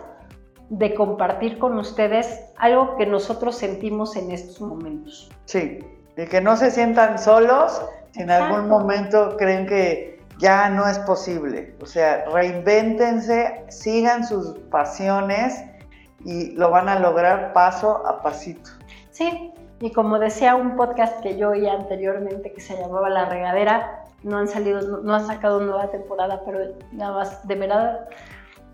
de 0.68 0.94
compartir 0.94 1.58
con 1.58 1.78
ustedes 1.78 2.52
algo 2.58 2.98
que 2.98 3.06
nosotros 3.06 3.56
sentimos 3.56 4.16
en 4.16 4.30
estos 4.30 4.60
momentos. 4.60 5.30
Sí, 5.46 5.78
y 6.18 6.26
que 6.26 6.42
no 6.42 6.54
se 6.54 6.70
sientan 6.70 7.18
solos 7.18 7.80
si 8.10 8.20
en 8.20 8.30
algún 8.30 8.68
momento 8.68 9.38
creen 9.38 9.66
que 9.66 10.20
ya 10.36 10.68
no 10.68 10.86
es 10.86 10.98
posible. 10.98 11.74
O 11.80 11.86
sea, 11.86 12.26
reinvéntense, 12.26 13.64
sigan 13.70 14.26
sus 14.26 14.58
pasiones 14.70 15.64
y 16.24 16.52
lo 16.52 16.70
van 16.70 16.88
a 16.88 16.98
lograr 16.98 17.52
paso 17.52 18.06
a 18.06 18.22
pasito. 18.22 18.70
Sí, 19.10 19.52
y 19.80 19.92
como 19.92 20.18
decía 20.18 20.54
un 20.56 20.76
podcast 20.76 21.20
que 21.20 21.36
yo 21.36 21.50
oía 21.50 21.72
anteriormente 21.74 22.52
que 22.52 22.60
se 22.60 22.76
llamaba 22.80 23.08
La 23.10 23.26
Regadera, 23.26 24.04
no 24.22 24.38
han 24.38 24.48
salido, 24.48 24.80
no, 24.80 24.98
no 24.98 25.14
han 25.14 25.26
sacado 25.26 25.60
nueva 25.60 25.90
temporada, 25.90 26.40
pero 26.46 26.60
nada 26.92 27.12
más, 27.12 27.46
de 27.46 27.54
verdad, 27.56 28.08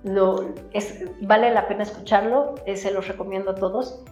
lo, 0.05 0.45
es, 0.73 1.03
vale 1.23 1.51
la 1.51 1.67
pena 1.69 1.83
escucharlo, 1.83 2.55
eh, 2.67 2.77
se 2.77 2.91
los 2.93 3.09
recomiendo 3.09 3.51
a 3.51 3.55
todos. 3.57 4.03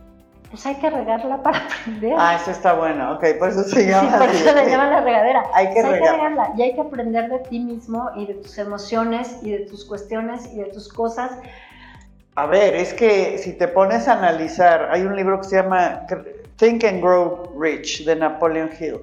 Pues 0.50 0.64
hay 0.64 0.76
que 0.76 0.88
regarla 0.90 1.42
para 1.42 1.58
aprender. 1.82 2.14
Ah, 2.18 2.36
eso 2.40 2.50
está 2.50 2.72
bueno, 2.72 3.12
ok, 3.14 3.24
por 3.38 3.50
eso 3.50 3.62
se 3.64 3.82
Sí, 3.82 3.86
llama 3.88 4.18
por 4.18 4.28
así. 4.28 4.42
eso 4.42 4.54
le 4.54 4.68
llaman 4.70 4.90
la 4.90 5.00
regadera. 5.02 5.42
Hay 5.52 5.68
que 5.72 5.82
sea, 5.82 5.90
hay 5.92 5.92
que 5.92 5.98
regar. 6.00 6.14
regarla 6.16 6.52
y 6.56 6.62
hay 6.62 6.74
que 6.74 6.80
aprender 6.80 7.28
de 7.30 7.38
ti 7.40 7.60
mismo 7.60 8.10
y 8.16 8.26
de 8.26 8.34
tus 8.34 8.56
emociones 8.58 9.38
y 9.42 9.52
de 9.52 9.66
tus 9.66 9.84
cuestiones 9.84 10.50
y 10.52 10.56
de 10.58 10.66
tus 10.70 10.90
cosas. 10.92 11.30
A 12.38 12.46
ver, 12.46 12.76
es 12.76 12.94
que 12.94 13.36
si 13.36 13.54
te 13.54 13.66
pones 13.66 14.06
a 14.06 14.12
analizar, 14.12 14.90
hay 14.92 15.02
un 15.02 15.16
libro 15.16 15.40
que 15.40 15.48
se 15.48 15.56
llama 15.56 16.06
Think 16.54 16.84
and 16.84 17.02
Grow 17.02 17.52
Rich 17.58 18.04
de 18.04 18.14
Napoleon 18.14 18.70
Hill. 18.78 19.00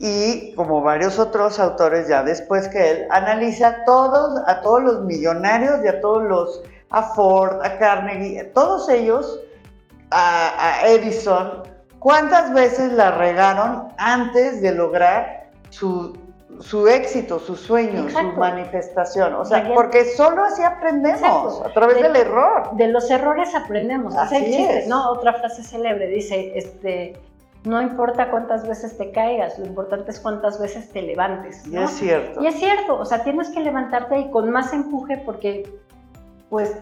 Y 0.00 0.54
como 0.56 0.82
varios 0.82 1.20
otros 1.20 1.60
autores 1.60 2.08
ya 2.08 2.24
después 2.24 2.66
que 2.66 2.90
él, 2.90 3.06
analiza 3.10 3.84
todos, 3.84 4.42
a 4.48 4.60
todos 4.60 4.82
los 4.82 5.04
millonarios 5.04 5.84
y 5.84 5.86
a 5.86 6.00
todos 6.00 6.24
los, 6.24 6.62
a 6.90 7.14
Ford, 7.14 7.60
a 7.62 7.78
Carnegie, 7.78 8.40
a 8.40 8.52
todos 8.52 8.88
ellos, 8.88 9.38
a, 10.10 10.80
a 10.80 10.88
Edison, 10.88 11.62
cuántas 12.00 12.52
veces 12.52 12.92
la 12.92 13.12
regaron 13.12 13.86
antes 13.98 14.60
de 14.62 14.72
lograr 14.72 15.48
su, 15.70 16.18
su 16.60 16.88
éxito, 16.88 17.38
su 17.38 17.54
sueño, 17.56 18.04
Exacto. 18.04 18.32
su 18.32 18.38
manifestación. 18.40 19.34
O 19.34 19.44
sea, 19.44 19.70
porque 19.74 20.04
solo 20.06 20.44
así 20.44 20.62
aprendemos, 20.62 21.20
Exacto. 21.20 21.66
a 21.66 21.72
través 21.72 21.96
De- 21.96 22.02
del 22.04 22.16
error. 22.16 22.70
De 22.72 22.88
los 22.88 23.10
errores 23.10 23.54
aprendemos. 23.54 24.16
Así 24.16 24.36
chiste, 24.44 24.78
es. 24.80 24.88
¿no? 24.88 25.10
Otra 25.10 25.34
frase 25.34 25.62
célebre 25.62 26.06
dice, 26.08 26.52
este, 26.58 27.20
no 27.64 27.82
importa 27.82 28.30
cuántas 28.30 28.66
veces 28.66 28.96
te 28.96 29.10
caigas, 29.12 29.58
lo 29.58 29.66
importante 29.66 30.10
es 30.10 30.20
cuántas 30.20 30.58
veces 30.60 30.90
te 30.90 31.02
levantes. 31.02 31.66
Y 31.66 31.76
es 31.76 31.90
cierto. 31.90 32.42
Y 32.42 32.46
es 32.46 32.54
cierto, 32.54 32.98
o 32.98 33.04
sea, 33.04 33.22
tienes 33.24 33.50
que 33.50 33.60
levantarte 33.60 34.18
y 34.18 34.30
con 34.30 34.50
más 34.50 34.72
empuje 34.72 35.18
porque, 35.18 35.70
pues, 36.48 36.74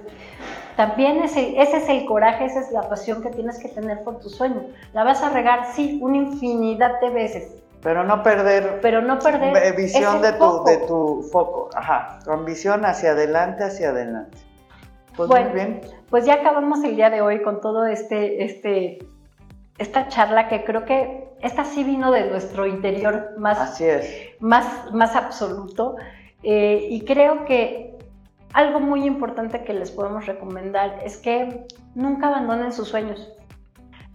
también 0.77 1.23
ese, 1.23 1.61
ese 1.61 1.79
es 1.79 1.89
el 1.89 2.05
coraje, 2.07 2.45
esa 2.45 2.61
es 2.61 2.71
la 2.71 2.83
pasión 2.89 3.23
que 3.23 3.31
tienes 3.31 3.59
que 3.59 3.69
tener 3.69 4.05
por 4.05 4.19
tu 4.21 4.29
sueño. 4.29 4.63
La 4.93 5.05
vas 5.05 5.23
a 5.23 5.31
regar, 5.31 5.73
sí, 5.75 5.99
una 6.03 6.19
infinidad 6.19 7.01
de 7.01 7.11
veces, 7.11 7.49
Pero 7.87 8.03
no 8.03 8.21
perder 8.25 8.81
pero 8.83 9.01
no 9.01 9.17
perder 9.21 9.77
visión 9.77 10.21
de 10.21 10.33
tu, 10.33 10.39
foco. 10.39 10.65
de 10.69 10.77
tu 10.89 11.23
foco. 11.31 11.71
Ajá, 11.73 12.19
tu 12.25 12.33
ambición 12.33 12.85
hacia 12.85 13.13
adelante, 13.13 13.63
hacia 13.63 13.91
adelante. 13.91 14.39
Pues 15.17 15.29
Bueno. 15.29 15.51
muy 15.51 15.55
bien. 15.55 15.81
Pues 16.11 16.27
ya 16.27 16.35
acabamos 16.35 16.83
el 16.83 16.97
día 16.97 17.11
de 17.11 17.21
hoy 17.21 17.43
con 17.43 17.61
todo 17.61 17.87
este, 17.87 18.43
este, 18.43 18.99
esta 19.79 20.09
charla 20.09 20.49
que 20.49 20.65
creo 20.65 20.85
que 20.85 21.29
esta 21.41 21.65
sí 21.65 21.85
vino 21.85 22.11
de 22.11 22.29
nuestro 22.29 22.67
interior 22.67 23.35
más, 23.39 23.57
Así 23.61 23.85
es. 23.85 24.31
más, 24.41 24.93
más 24.93 25.15
absoluto. 25.15 25.95
Eh, 26.43 26.89
y 26.91 27.05
creo 27.05 27.45
que 27.45 27.97
algo 28.53 28.81
muy 28.81 29.05
importante 29.05 29.63
que 29.63 29.75
les 29.75 29.93
podemos 29.93 30.27
recomendar 30.27 30.99
es 31.05 31.19
que 31.19 31.69
nunca 31.95 32.27
abandonen 32.27 32.73
sus 32.73 32.89
sueños. 32.89 33.33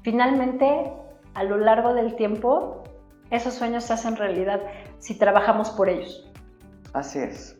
Finalmente, 0.02 0.92
a 1.36 1.44
lo 1.46 1.58
largo 1.58 1.94
del 1.94 2.18
tiempo, 2.18 2.84
esos 3.32 3.54
sueños 3.54 3.86
se 3.86 3.94
hacen 3.94 4.16
realidad 4.16 4.62
si 5.00 5.16
trabajamos 5.16 5.72
por 5.72 5.90
ellos. 5.90 6.30
Así 6.94 7.20
es. 7.20 7.58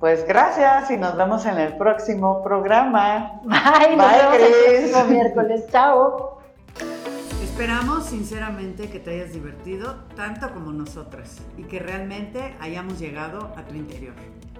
Pues 0.00 0.26
gracias 0.26 0.90
y 0.90 0.96
nos 0.96 1.16
vemos 1.16 1.46
en 1.46 1.58
el 1.58 1.76
próximo 1.76 2.42
programa. 2.42 3.40
Bye, 3.44 3.96
nos 3.96 4.10
vemos 4.10 4.34
el 4.40 4.90
próximo 4.90 5.04
miércoles. 5.04 5.64
Chao. 5.70 6.38
Esperamos 7.42 8.06
sinceramente 8.06 8.90
que 8.90 8.98
te 8.98 9.12
hayas 9.12 9.32
divertido 9.32 9.94
tanto 10.16 10.52
como 10.52 10.72
nosotras 10.72 11.40
y 11.56 11.62
que 11.62 11.78
realmente 11.78 12.56
hayamos 12.60 12.98
llegado 12.98 13.52
a 13.56 13.62
tu 13.62 13.76
interior. 13.76 14.14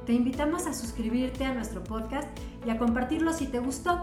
Te 0.07 0.13
invitamos 0.13 0.67
a 0.67 0.75
suscribirte 0.75 1.45
a 1.45 1.55
nuestro 1.55 1.83
podcast 1.83 2.29
y 2.65 2.71
a 2.71 2.79
compartirlo 2.79 3.33
si 3.33 3.47
te 3.47 3.59
gustó. 3.59 4.01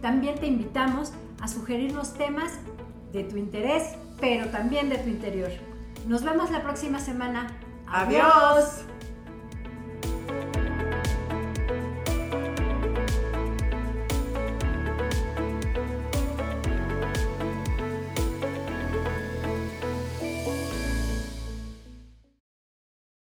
También 0.00 0.36
te 0.36 0.46
invitamos 0.46 1.12
a 1.42 1.48
sugerir 1.48 1.92
los 1.92 2.14
temas 2.14 2.58
de 3.12 3.24
tu 3.24 3.36
interés, 3.36 3.94
pero 4.20 4.46
también 4.46 4.88
de 4.88 4.98
tu 4.98 5.08
interior. 5.08 5.50
Nos 6.06 6.22
vemos 6.22 6.50
la 6.50 6.62
próxima 6.62 6.98
semana. 6.98 7.48
Adiós. 7.86 8.84